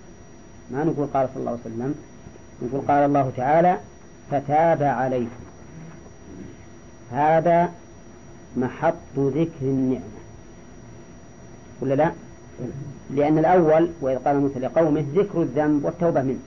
ما 0.72 0.84
نقول 0.84 1.08
قال 1.14 1.30
صلى 1.34 1.40
الله 1.40 1.52
عليه 1.52 1.62
وسلم 1.62 1.96
نقول 2.62 2.82
قال 2.88 3.06
الله 3.06 3.32
تعالى 3.38 3.78
فتاب 4.32 4.84
عليكم. 4.84 5.51
هذا 7.12 7.72
محط 8.58 8.94
ذكر 9.18 9.62
النعمة. 9.62 10.22
ولا 11.82 11.94
لا؟ 11.94 12.12
لأن 13.16 13.38
الأول 13.38 13.90
وإذ 14.02 14.18
قال 14.18 14.40
موسى 14.40 14.60
لقومه 14.60 15.06
ذكر 15.16 15.42
الذنب 15.42 15.86
والتوبة 15.86 16.22
منه. 16.22 16.40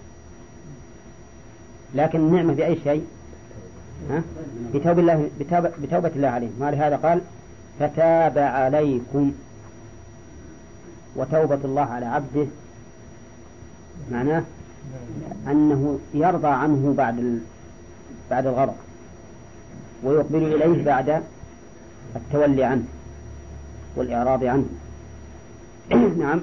لكن 1.94 2.18
النعمة 2.18 2.54
بأي 2.54 2.78
شيء؟ 2.84 3.06
ها؟ 4.10 4.22
بتوبة 4.74 5.00
الله 5.00 5.30
بتوبة, 5.82 6.10
الله 6.16 6.28
عليهم 6.28 6.52
ولهذا 6.58 6.96
قال؟ 6.96 7.20
فتاب 7.80 8.38
عليكم. 8.38 9.32
وتوبة 11.16 11.58
الله 11.64 11.82
على 11.82 12.06
عبده. 12.06 12.46
معناه 14.10 14.42
أنه 15.46 15.98
يرضى 16.14 16.48
عنه 16.48 16.94
بعد 16.96 17.40
بعد 18.30 18.46
الغضب. 18.46 18.74
ويقبل 20.04 20.54
إليه 20.54 20.84
بعد 20.84 21.22
التولي 22.16 22.64
عنه 22.64 22.84
والإعراض 23.96 24.44
عنه. 24.44 24.66
نعم. 26.18 26.40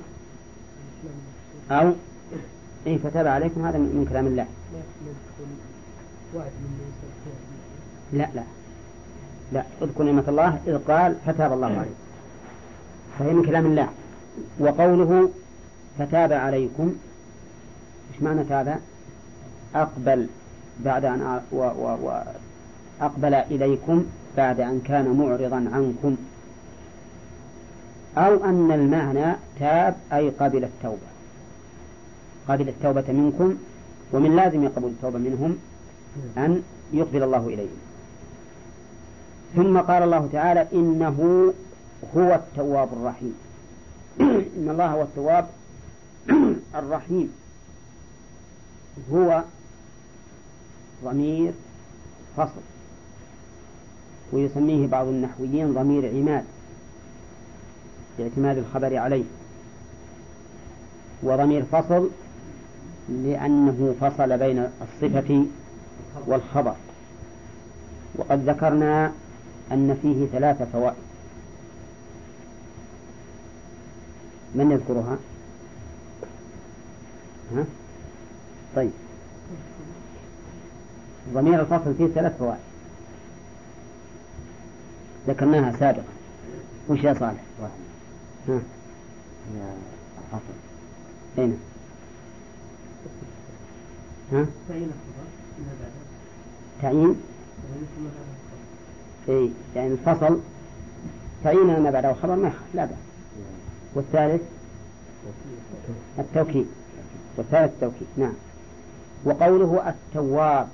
أو 1.72 1.93
إيه 2.88 2.97
فتاب 2.97 3.28
عليكم 3.28 3.66
هذا 3.66 3.78
من 3.78 4.07
كلام 4.09 4.28
الله. 4.28 4.45
لا 8.14 8.28
لا. 8.36 8.43
لا 9.51 9.64
اذكر 9.82 10.03
نعمة 10.03 10.24
الله 10.28 10.59
إذ 10.68 10.78
قال 10.78 11.16
فتاب 11.26 11.53
الله 11.53 11.68
عليكم. 11.68 12.01
فهي 13.20 13.34
من 13.34 13.45
كلام 13.45 13.66
الله. 13.66 13.89
وقوله 14.59 15.30
فتاب 15.99 16.34
عليكم 16.34 16.95
إيش 18.14 18.22
معنى 18.22 18.43
تاب؟ 18.43 18.80
أقبل 19.76 20.28
بعد 20.80 21.05
أن 21.05 21.41
و 21.51 21.57
و 21.57 21.97
و 22.01 22.22
أقبل 23.02 23.34
إليكم 23.34 24.06
بعد 24.38 24.60
أن 24.60 24.82
كان 24.86 25.18
معرضا 25.18 25.70
عنكم. 25.74 26.16
أو 28.18 28.46
أن 28.46 28.72
المعنى 28.72 29.36
تاب 29.60 29.96
أي 30.14 30.30
قبل 30.30 30.64
التوبة. 30.64 31.12
قبل 32.48 32.70
التوبة 32.70 33.06
منكم 33.08 33.58
ومن 34.14 34.36
لازم 34.36 34.68
قبول 34.68 34.92
التوبة 34.92 35.20
منهم 35.20 35.58
أن 36.38 36.64
يقبل 36.94 37.24
الله 37.24 37.48
إليهم. 37.48 37.78
ثم 39.56 39.78
قال 39.78 40.04
الله 40.04 40.30
تعالى 40.34 40.68
إنه 40.74 41.54
هو 42.16 42.36
التواب 42.36 42.94
الرحيم. 42.94 43.36
إن 44.58 44.70
الله 44.70 44.86
هو 44.86 45.02
التواب 45.02 45.48
الرحيم. 46.76 47.32
هو 49.14 49.44
ضمير 51.04 51.54
فصل. 52.38 52.70
ويسميه 54.32 54.88
بعض 54.88 55.08
النحويين 55.08 55.74
ضمير 55.74 56.10
عماد 56.10 56.44
لاعتماد 58.20 58.58
الخبر 58.58 58.98
عليه. 58.98 59.24
وضمير 61.24 61.64
فصل 61.64 62.10
لأنه 63.10 63.96
فصل 64.02 64.38
بين 64.38 64.68
الصفة 64.82 65.46
والخبر. 66.28 66.76
وقد 68.16 68.50
ذكرنا 68.50 69.12
أن 69.72 69.98
فيه 70.02 70.26
ثلاث 70.26 70.72
فوائد. 70.74 70.96
من 74.56 74.72
يذكرها؟ 74.72 75.18
ها؟ 77.56 77.66
طيب. 78.76 78.92
ضمير 81.34 81.62
الفصل 81.62 81.96
فيه 81.96 82.08
ثلاث 82.08 82.38
فوائد. 82.38 82.70
ذكرناها 85.28 85.78
سابقا. 85.80 86.03
وش 86.89 86.99
يا 87.03 87.13
صالح؟ 87.13 87.41
ها؟ 88.47 88.59
أين؟ 91.38 91.57
ها؟ 94.32 94.45
تعيين؟ 96.82 97.15
إي 99.30 99.51
يعني 99.76 99.93
الفصل 99.93 100.39
تعيين 101.43 101.80
ما 101.80 101.91
بعده 101.91 102.13
خبر 102.13 102.36
ما 102.36 102.51
لا 102.74 102.86
بأس. 102.86 102.97
والثالث؟ 103.95 104.41
التوكيد. 106.19 106.67
والثالث 107.38 107.74
التوكيد 107.74 108.07
نعم. 108.17 108.34
وقوله 109.26 109.89
التواب 109.89 110.67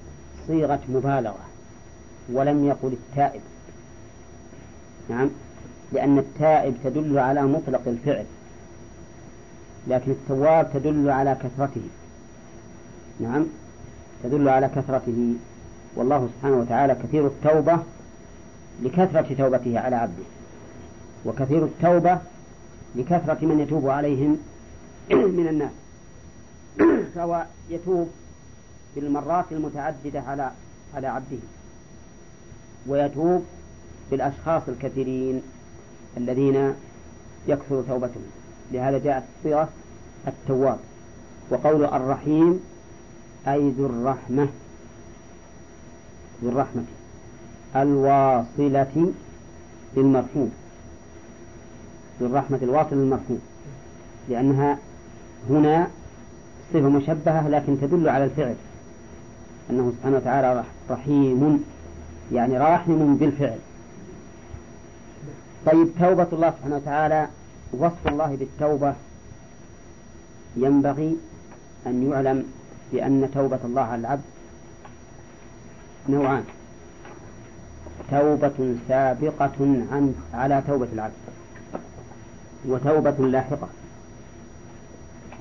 صيغة 0.48 0.80
مبالغة 0.90 1.46
ولم 2.34 2.66
يقل 2.66 2.94
التائب. 2.94 3.42
نعم؟ 5.10 5.30
لأن 5.92 6.18
التائب 6.18 6.76
تدل 6.84 7.20
على 7.20 7.42
مطلق 7.42 7.82
الفعل 7.88 8.26
لكن 9.88 10.12
التواب 10.12 10.70
تدل 10.74 11.10
على 11.10 11.38
كثرته. 11.44 11.82
نعم؟ 13.20 13.46
تدل 14.24 14.50
على 14.50 14.68
كثرته. 14.68 15.36
والله 15.96 16.30
سبحانه 16.38 16.58
وتعالى 16.58 16.96
كثير 16.96 17.28
التوبة 17.28 17.80
لكثرة 18.84 19.36
توبته 19.38 19.80
على 19.80 19.96
عبده 19.96 20.24
وكثير 21.26 21.66
التوبة 21.66 22.20
لكثرة 22.96 23.46
من 23.46 23.60
يتوب 23.60 23.90
عليهم 23.90 24.38
من 25.38 25.48
الناس 25.48 25.72
فهو 27.16 27.46
يتوب 27.70 28.10
بالمرات 28.96 29.46
المتعددة 29.52 30.22
على 30.22 30.52
على 30.96 31.08
عبده 31.08 31.38
ويتوب 32.88 33.46
بالأشخاص 34.12 34.62
الكثيرين 34.68 35.42
الذين 36.18 36.74
يكثر 37.48 37.84
توبتهم. 37.88 38.24
لهذا 38.72 38.98
جاءت 38.98 39.24
صيغة 39.44 39.70
التواب 40.28 40.78
وقول 41.50 41.86
الرحيم 41.86 42.60
أي 43.48 43.70
ذو 43.70 43.86
الرحمة 43.86 44.48
ذو 46.44 46.50
الرحمة 46.50 46.84
الواصلة 47.76 49.12
للمرحوم. 49.98 50.52
ذو 52.20 52.28
الرحمة 52.28 52.60
الواصلة 52.62 52.98
للمرحوم. 52.98 53.42
لأنها 54.30 54.78
هنا 55.50 55.88
صفة 56.74 56.90
مشبهة 56.90 57.48
لكن 57.48 57.82
تدل 57.82 58.10
على 58.10 58.24
الفعل. 58.24 58.56
أنه 59.70 59.94
سبحانه 59.98 60.18
وتعالى 60.18 60.64
رحيم 60.90 61.64
يعني 62.34 62.58
راحم 62.58 63.16
بالفعل. 63.16 63.58
طيب 65.68 65.88
توبة 66.00 66.28
الله 66.34 66.50
سبحانه 66.50 66.76
وتعالى 66.76 67.28
وصف 67.72 68.08
الله 68.08 68.36
بالتوبة. 68.36 68.94
ينبغي 70.56 71.18
أن 71.88 72.12
يعلم 72.12 72.46
بأن 72.92 73.30
توبة 73.34 73.60
الله 73.64 73.82
على 73.82 74.00
العبد 74.02 74.22
نوعان. 76.10 76.44
توبة 78.12 78.76
سابقة 78.88 79.86
عن 79.92 80.16
على 80.34 80.64
توبة 80.68 80.88
العبد 80.94 81.14
وتوبة 82.66 83.28
لاحقة. 83.28 83.68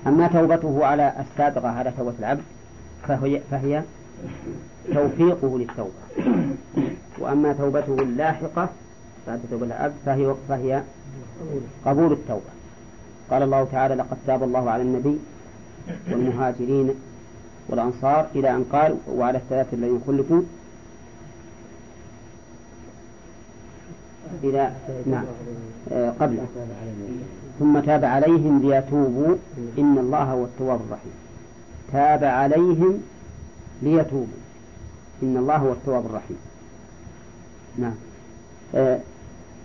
أما 0.06 0.26
توبته 0.28 0.86
على 0.86 1.12
السابقة 1.20 1.68
على 1.68 1.92
توبة 1.98 2.14
العبد 2.18 2.42
فهي, 3.08 3.40
فهي 3.50 3.82
توفيقه 4.94 5.58
للتوبة. 5.58 6.00
وأما 7.18 7.52
توبته 7.52 7.94
اللاحقة 7.94 8.68
بعد 9.26 9.40
توبة 9.50 9.66
العبد 9.66 9.94
فهي 10.06 10.34
فهي 10.48 10.82
قبول 11.84 12.12
التوبة. 12.12 12.56
قال 13.30 13.42
الله 13.42 13.64
تعالى 13.72 13.94
لقد 13.94 14.16
تاب 14.26 14.42
الله 14.42 14.70
على 14.70 14.82
النبي 14.82 15.18
والمهاجرين 16.10 16.94
والأنصار 17.68 18.26
إلى 18.34 18.50
أن 18.50 18.64
قال 18.64 18.96
وعلى 19.08 19.38
الثلاثة 19.38 19.76
الذين 19.76 20.00
خلفوا 20.06 20.42
إلى 24.44 24.72
نعم. 25.06 25.24
آه 25.92 26.12
ثم 27.58 27.80
تاب 27.80 28.04
عليهم 28.04 28.62
ليتوبوا 28.62 29.36
إن 29.78 29.98
الله 29.98 30.22
هو 30.22 30.44
التواب 30.44 30.80
الرحيم. 30.80 31.12
تاب 31.92 32.24
عليهم 32.24 33.02
ليتوبوا 33.82 34.26
إن 35.22 35.36
الله 35.36 35.56
هو 35.56 35.72
التواب 35.72 36.06
الرحيم. 36.06 36.38
نعم. 37.78 37.94
آه 38.74 39.00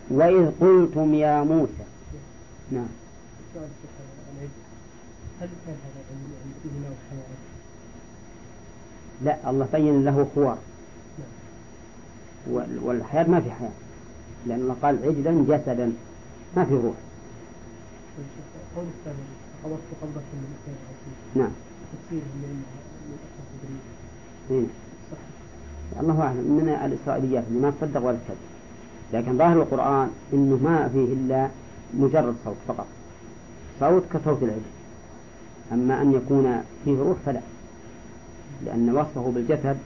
وإذ 0.09 0.51
قلتم 0.61 1.13
يا 1.13 1.43
موسى. 1.43 1.83
نعم؟ 2.71 2.87
لا 9.23 9.49
الله 9.49 9.67
بين 9.73 10.05
له 10.05 10.27
خوار. 10.35 10.57
وال- 12.47 12.79
والحياة 12.83 13.23
ما 13.23 13.39
في 13.41 13.51
حياة. 13.51 13.71
لأن 14.47 14.59
الله 14.59 14.75
قال 14.81 14.97
عجلا 15.03 15.57
جسدا. 15.57 15.93
ما 16.57 16.65
في 16.65 16.73
روح. 16.73 16.95
نعم. 21.35 21.51
إيه. 24.51 24.65
الله 25.99 26.21
أعلم. 26.21 26.37
من 26.37 26.69
الإسرائيليات 26.85 27.43
اللي 27.47 27.59
ما 27.59 27.73
تصدق 27.81 28.01
ولا 28.05 28.17
تصدق 28.17 28.37
لكن 29.13 29.37
ظاهر 29.37 29.61
القرآن 29.61 30.09
إنه 30.33 30.59
ما 30.63 30.89
فيه 30.93 31.13
إلا 31.13 31.47
مجرد 31.93 32.35
صوت 32.45 32.55
فقط. 32.67 32.85
صوت 33.79 34.03
كصوت 34.13 34.43
العجل. 34.43 34.61
أما 35.71 36.01
أن 36.01 36.13
يكون 36.13 36.63
فيه 36.85 36.97
روح 36.99 37.17
فلا. 37.25 37.39
لأن 38.65 38.97
وصفه 38.97 39.31
بالجسد 39.35 39.77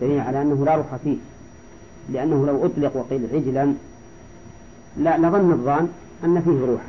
دليل 0.00 0.20
على 0.20 0.42
أنه 0.42 0.64
لا 0.64 0.74
روح 0.74 0.96
فيه. 1.04 1.16
لأنه 2.12 2.46
لو 2.46 2.66
أطلق 2.66 2.96
وقيل 2.96 3.26
عجلا 3.32 3.74
لا 4.96 5.18
لظن 5.18 5.52
الظان 5.52 5.88
أن 6.24 6.40
فيه 6.42 6.66
روحا 6.66 6.88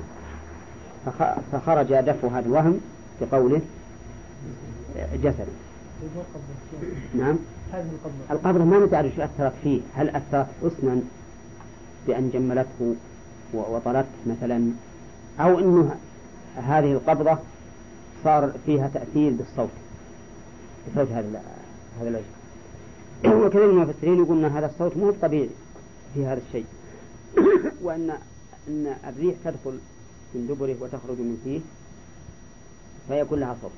فخ- 1.06 1.39
فخرج 1.52 1.88
دفع 1.93 2.28
هذا 2.28 2.45
الوهم 2.47 2.80
بقوله 3.22 3.62
جسد 5.24 5.47
نعم. 7.16 7.36
القبضة 8.32 8.64
ما 8.64 8.80
ندري 8.86 9.12
شو 9.16 9.22
أثرت 9.22 9.54
فيه. 9.64 9.82
هل 9.95 10.10
أثرت 10.10 10.47
حسنا 10.64 11.02
بأن 12.08 12.30
جملته 12.34 12.95
و- 13.54 13.76
وطلته 13.76 14.08
مثلا؟ 14.28 14.72
أو 15.39 15.60
أنه 15.60 15.95
هذه 16.56 16.91
القبضة 16.91 17.38
صار 18.24 18.52
فيها 18.66 18.88
تأثير 18.93 19.32
بالصوت. 19.32 19.70
بصوت 20.95 21.08
هذا 21.12 21.41
هذا 22.02 22.10
العجل 22.10 22.26
وكثير 23.45 23.72
من 23.72 23.82
المفسرين 23.82 24.18
يقولون 24.24 24.45
هذا 24.45 24.66
الصوت 24.66 24.97
مو 24.97 25.12
طبيعي 25.22 25.49
في 26.14 26.26
هذا 26.26 26.41
الشيء. 26.47 26.66
وأن 27.84 28.10
أن 28.68 28.95
الريح 29.08 29.36
تدخل 29.45 29.80
من 30.36 30.47
دبره 30.47 30.76
وتخرج 30.82 31.18
من 31.20 31.41
فيه 31.43 31.60
فيكون 33.08 33.39
لها 33.39 33.56
صوت. 33.62 33.72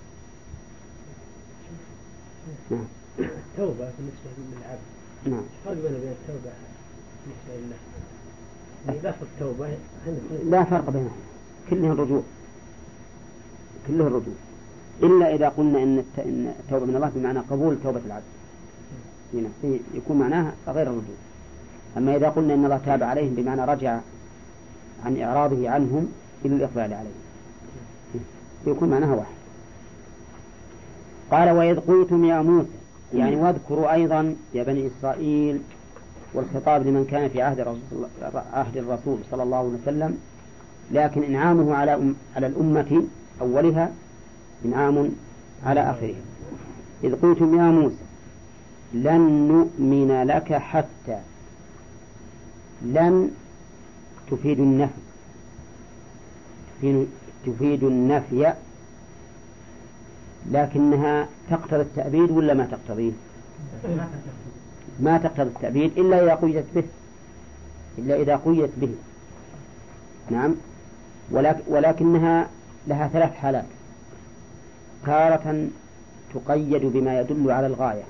نعم. 2.71 2.85
توبة 3.57 3.73
بالنسبة 3.97 4.29
للعبد. 4.37 4.79
نعم. 5.25 5.43
فرق 5.65 5.71
وبين 5.71 6.11
التوبة 6.11 6.51
بالنسبة 7.25 7.65
لله؟ 7.67 7.75
يعني 8.87 8.99
لفظ 8.99 9.53
لا 10.49 10.63
فرق 10.63 10.89
بينهم. 10.89 11.11
كله 11.69 11.91
الرجوع. 11.91 12.21
كله 13.87 14.07
الرجوع. 14.07 14.33
إلا 15.03 15.35
إذا 15.35 15.49
قلنا 15.49 15.83
إن 15.83 15.97
الت- 15.99 16.19
إن 16.19 16.53
التوبة 16.59 16.85
من 16.85 16.95
الله 16.95 17.11
بمعنى 17.15 17.39
قبول 17.39 17.77
توبة 17.83 18.01
العبد. 18.05 18.23
هنا 19.33 19.49
يكون 19.93 20.17
معناها 20.19 20.53
غير 20.67 20.87
الرجوع. 20.87 21.15
أما 21.97 22.15
إذا 22.15 22.29
قلنا 22.29 22.53
إن 22.53 22.65
الله 22.65 22.81
تاب 22.85 23.03
عليهم 23.03 23.33
بمعنى 23.35 23.65
رجع 23.65 23.99
عن 25.05 25.21
إعراضه 25.21 25.69
عنهم 25.69 26.11
إلى 26.45 26.55
الإقبال 26.55 26.93
عليهم. 26.93 27.23
يكون 28.67 28.89
معناها 28.89 29.15
واحد. 29.15 29.33
قال 31.33 31.49
وإذ 31.49 31.79
قلتم 31.79 32.25
يا 32.25 32.41
موسى 32.41 32.67
يعني 33.13 33.35
واذكروا 33.35 33.93
أيضا 33.93 34.35
يا 34.53 34.63
بني 34.63 34.87
إسرائيل 34.87 35.61
والخطاب 36.33 36.87
لمن 36.87 37.05
كان 37.05 37.29
في 37.29 37.41
عهد 37.41 37.77
عهد 38.53 38.77
الرسول 38.77 39.17
صلى 39.31 39.43
الله 39.43 39.57
عليه 39.57 39.69
وسلم 39.81 40.17
لكن 40.91 41.23
إنعامه 41.23 41.75
على 41.75 42.13
على 42.35 42.47
الأمة 42.47 43.03
أولها 43.41 43.91
إنعام 44.65 45.09
على 45.65 45.79
آخرها. 45.91 46.21
إذ 47.03 47.15
قلتم 47.15 47.59
يا 47.59 47.71
موسى 47.71 47.95
لن 48.93 49.21
نؤمن 49.47 50.23
لك 50.23 50.53
حتى 50.53 51.17
لن 52.81 53.31
تفيد 54.31 54.59
النفي 54.59 54.93
تفيد 57.45 57.83
النفي 57.83 58.53
لكنها 60.51 61.27
تقتضي 61.49 61.81
التأبيد 61.81 62.31
ولا 62.31 62.53
ما 62.53 62.65
تقتضيه؟ 62.65 63.11
ما 64.99 65.17
تقتضي 65.17 65.43
التأبيد 65.43 65.97
إلا 65.97 66.23
إذا 66.23 66.35
قيدت 66.35 66.65
به 66.75 66.83
إلا 67.97 68.15
إذا 68.15 68.35
قيدت 68.35 68.71
به. 68.77 68.95
نعم. 70.29 70.55
ولكن 71.31 71.61
ولكنها 71.67 72.47
لها 72.87 73.07
ثلاث 73.07 73.33
حالات. 73.33 73.65
تارة 75.05 75.67
تقيد 76.33 76.85
بما 76.85 77.19
يدل 77.19 77.51
على 77.51 77.67
الغاية. 77.67 78.03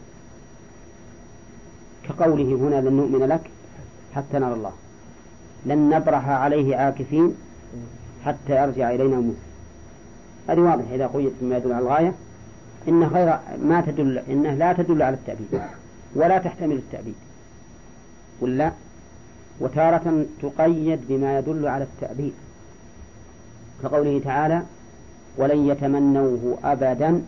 كقوله 2.10 2.56
هنا 2.56 2.90
لن 2.90 2.94
نؤمن 2.94 3.26
لك 3.28 3.42
حتى 4.16 4.40
نرى 4.40 4.54
الله. 4.54 4.72
لن 5.66 5.90
نبرح 5.90 6.30
عليه 6.30 6.76
عاكفين 6.76 7.36
حتى 8.26 8.64
يرجع 8.64 8.92
إلينا 8.92 9.16
موسى 9.16 9.53
هذه 10.48 10.60
واضحة 10.60 10.96
إذا 10.96 11.08
قيدت 11.08 11.34
بما 11.42 11.58
يدل 11.58 11.74
على 11.74 11.86
الغاية. 11.86 12.14
إنها 12.88 13.08
غير 13.08 13.40
ما 13.64 13.82
تدل 13.82 14.18
إنها 14.18 14.56
لا 14.56 14.74
تدل 14.74 15.02
على 15.02 15.16
التأبيد 15.16 15.62
ولا 16.16 16.38
تحتمل 16.38 16.76
التأبيد. 16.76 17.16
ولا 18.42 18.72
وتارة 19.60 20.26
تقيد 20.42 21.00
بما 21.10 21.40
يدل 21.40 21.68
على 21.68 21.84
التأبيد. 21.84 22.34
كقوله 23.84 24.22
تعالى 24.26 24.62
ولن 25.38 25.68
يتمنوه 25.68 26.58
أبدا 26.64 27.22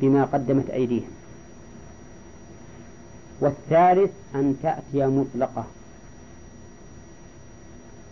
بما 0.00 0.24
قدمت 0.24 0.70
أيديهم. 0.70 1.10
والثالث 3.40 4.10
أن 4.34 4.56
تأتي 4.62 5.06
مطلقة. 5.06 5.64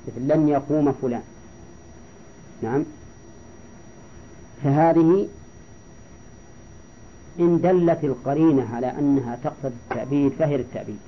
مثل 0.08 0.28
لن 0.28 0.48
يقوم 0.48 0.92
فلان. 0.92 1.22
نعم. 2.62 2.84
فهذه 4.64 5.28
إن 7.40 7.60
دلت 7.60 8.04
القرينة 8.04 8.74
على 8.74 8.86
أنها 8.86 9.38
تقتضي 9.44 9.74
التأبيد 9.90 10.32
فهي 10.38 10.56
للتأبيد. 10.56 10.98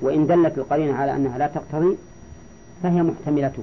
وإن 0.00 0.26
دلت 0.26 0.58
القرينة 0.58 0.94
على 0.94 1.16
أنها 1.16 1.38
لا 1.38 1.46
تقتضي 1.46 1.96
فهي 2.82 3.02
محتملته. 3.02 3.62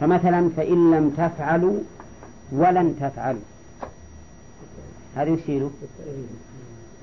فمثلا 0.00 0.50
فإن 0.56 0.90
لم 0.90 1.10
تفعلوا 1.10 1.80
ولن 2.52 2.96
تفعلوا. 3.00 3.40
هذا 5.16 5.30
يشير 5.30 5.70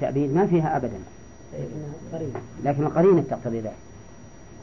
تأبيد. 0.01 0.35
ما 0.35 0.47
فيها 0.47 0.77
أبدا. 0.77 0.99
لكن 2.63 2.83
القرينة 2.83 3.23
تقتضي 3.29 3.59
ذلك. 3.59 3.75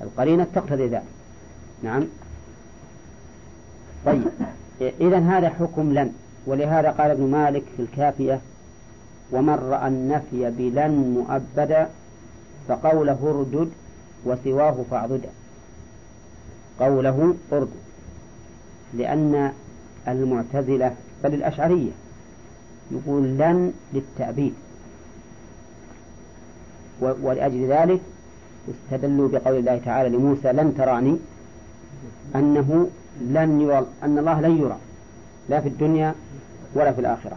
القرينة 0.01 0.47
تقتضي 0.55 0.87
ذلك. 0.87 1.03
نعم. 1.83 2.05
طيب. 4.07 4.23
إذا 4.81 5.19
هذا 5.19 5.49
حكم 5.49 5.93
لن. 5.93 6.13
ولهذا 6.47 6.91
قال 6.91 7.11
ابن 7.11 7.31
مالك 7.31 7.63
في 7.77 7.83
الكافية 7.83 8.41
ومن 9.33 9.55
رأى 9.55 9.89
النفي 9.89 10.51
بلن 10.51 10.91
مؤبدا 10.91 11.89
فقوله 12.69 13.19
اردد 13.23 13.71
وسواه 14.25 14.85
فاعضدا 14.91 15.29
قوله 16.81 17.35
اردد 17.53 17.69
لأن 18.95 19.53
المعتزلة 20.09 20.95
بل 21.25 21.35
الأشعرية 21.35 21.91
يقول 22.91 23.23
لن 23.23 23.73
للتأبيد. 23.93 24.55
ولأجل 27.01 27.67
ذلك 27.67 28.01
استدلوا 28.69 29.29
بقول 29.29 29.57
الله 29.57 29.81
تعالى 29.85 30.17
لموسى 30.17 30.53
لن 30.53 30.75
تراني 30.79 31.17
أنه 32.35 32.89
لن 33.21 33.61
يرى 33.61 33.87
أن 34.03 34.19
الله 34.19 34.41
لن 34.41 34.59
يرى 34.59 34.77
لا 35.49 35.61
في 35.61 35.69
الدنيا 35.69 36.15
ولا 36.75 36.93
في 36.93 37.01
الآخرة. 37.01 37.37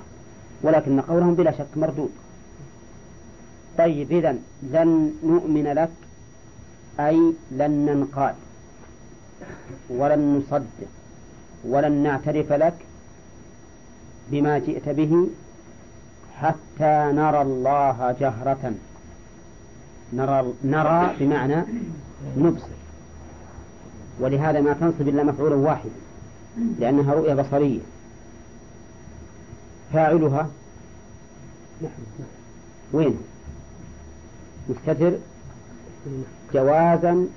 ولكن 0.63 1.01
قولهم 1.01 1.35
بلا 1.35 1.51
شك 1.51 1.67
مردود. 1.75 2.11
طيب 3.77 4.11
إذا 4.11 4.37
لن 4.63 5.13
نؤمن 5.23 5.67
لك 5.67 5.89
أي 6.99 7.33
لن 7.51 7.71
ننقاد 7.71 8.35
ولن 9.89 10.37
نصدق 10.37 10.89
ولن 11.63 11.91
نعترف 11.91 12.53
لك 12.53 12.73
بما 14.31 14.59
جئت 14.59 14.89
به 14.89 15.27
حتى 16.41 17.11
نرى 17.13 17.41
الله 17.41 18.15
جهرة. 18.19 18.73
نرى 20.13 20.53
نرى 20.63 21.15
بمعنى 21.19 21.63
نبصر. 22.37 22.80
ولهذا 24.19 24.61
ما 24.61 24.73
تنصب 24.73 25.01
إلا 25.01 25.23
مفعولا 25.23 25.55
واحدا 25.55 25.89
لأنها 26.79 27.13
رؤية 27.13 27.33
بصرية. 27.33 27.79
فاعلها 29.93 30.49
وين؟ 32.93 33.17
مستتر 34.69 35.17
جوازا 36.53 37.27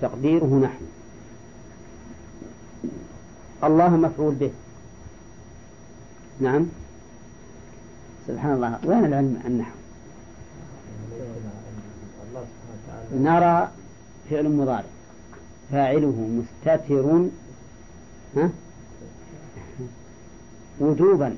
تقديره 0.00 0.60
نحن. 0.64 0.84
الله 3.64 3.88
مفعول 3.88 4.34
به. 4.34 4.50
نعم. 6.40 6.66
سبحان 8.28 8.52
الله. 8.52 8.78
وين 8.84 9.04
العلم 9.04 9.42
النحو؟ 9.46 9.74
نرى 13.12 13.68
فعل 14.30 14.48
مضارع. 14.48 14.97
فاعله 15.72 16.44
مستتر 16.66 17.28
ها؟ 18.36 18.50
وجوبا. 20.80 21.34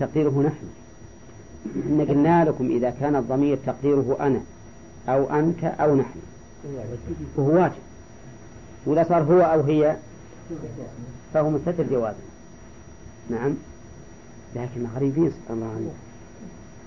تقديره 0.00 0.42
نحن. 0.42 0.66
إن 1.76 2.06
قلنا 2.08 2.44
لكم 2.44 2.70
إذا 2.70 2.90
كان 2.90 3.16
الضمير 3.16 3.58
تقديره 3.66 4.16
أنا 4.20 4.40
أو 5.08 5.38
أنت 5.38 5.64
أو 5.64 5.94
نحن. 5.96 6.18
وهو 7.36 7.54
واجب. 7.54 7.72
وإذا 8.86 9.02
صار 9.08 9.22
هو 9.22 9.40
أو 9.40 9.60
هي 9.60 9.96
فهو 11.34 11.50
مستتر 11.50 11.82
جوازا 11.90 12.16
نعم. 13.30 13.54
لكن 14.56 14.86
غريبين 14.96 15.30
سبحان 15.30 15.56
الله 15.56 15.74
عليك. 15.76 15.92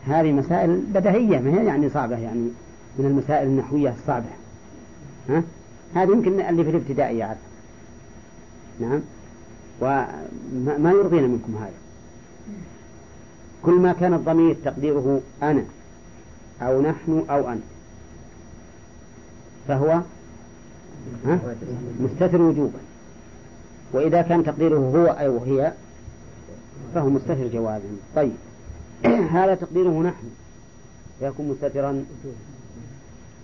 هذه 0.06 0.32
مسائل 0.32 0.82
بدهية 0.94 1.40
ما 1.40 1.62
هي 1.62 1.66
يعني 1.66 1.90
صعبة 1.90 2.18
يعني 2.18 2.50
من 2.98 3.06
المسائل 3.06 3.48
النحوية 3.48 3.94
الصعبة. 4.00 4.26
ها؟ 5.30 5.44
هذه 5.96 6.12
يمكن 6.12 6.40
اللي 6.40 6.64
في 6.64 6.70
الابتدائي 6.70 7.18
يعرف. 7.18 7.38
نعم. 8.80 9.02
وما 9.82 10.92
يرضينا 10.92 11.28
منكم 11.28 11.56
هذا. 11.56 11.74
كل 13.64 13.74
ما 13.74 13.94
كان 13.94 14.14
الضمير 14.14 14.56
تقديره 14.66 15.22
أنا 15.44 15.66
أو 16.62 16.82
نحن 16.82 17.26
أو 17.30 17.52
أنت. 17.52 17.64
فهو؟ 19.68 20.02
مستتر 22.00 22.42
وجوبا. 22.42 22.80
وإذا 23.94 24.22
كان 24.22 24.44
تقديره 24.44 24.78
هو 24.78 25.06
أو 25.06 25.44
هي 25.44 25.74
فهو 26.96 27.10
مستتر 27.10 27.48
جوازا. 27.48 27.98
طيب. 28.16 28.36
هذا 29.38 29.56
تقديره 29.56 30.02
نحن. 30.02 30.30
فيكون 31.20 31.50
مستترا 31.50 32.06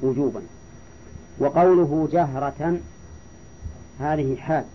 وجوبا. 0.02 0.42
وقوله 1.40 2.08
جهرة 2.12 2.80
هذه 4.00 4.36
حال. 4.36 4.66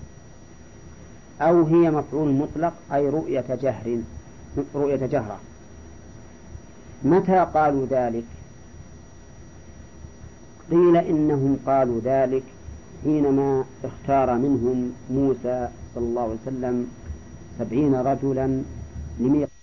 أو 1.40 1.64
هي 1.64 1.90
مفعول 1.90 2.28
مطلق 2.28 2.72
أي 2.92 3.08
رؤية 3.08 3.44
جهر 3.62 3.98
رؤية 4.74 5.06
جهرة. 5.06 5.38
متى 7.04 7.46
قالوا 7.54 7.86
ذلك؟ 7.90 8.24
قيل 10.70 10.96
إنهم 10.96 11.58
قالوا 11.66 12.00
ذلك 12.04 12.42
حينما 13.04 13.64
اختار 13.84 14.38
منهم 14.38 14.92
موسى 15.10 15.68
صلى 15.94 16.04
الله 16.04 16.22
عليه 16.22 16.38
وسلم 16.42 16.86
سبعين 17.58 17.94
رجلا 17.94 18.62
لميقات 19.20 19.53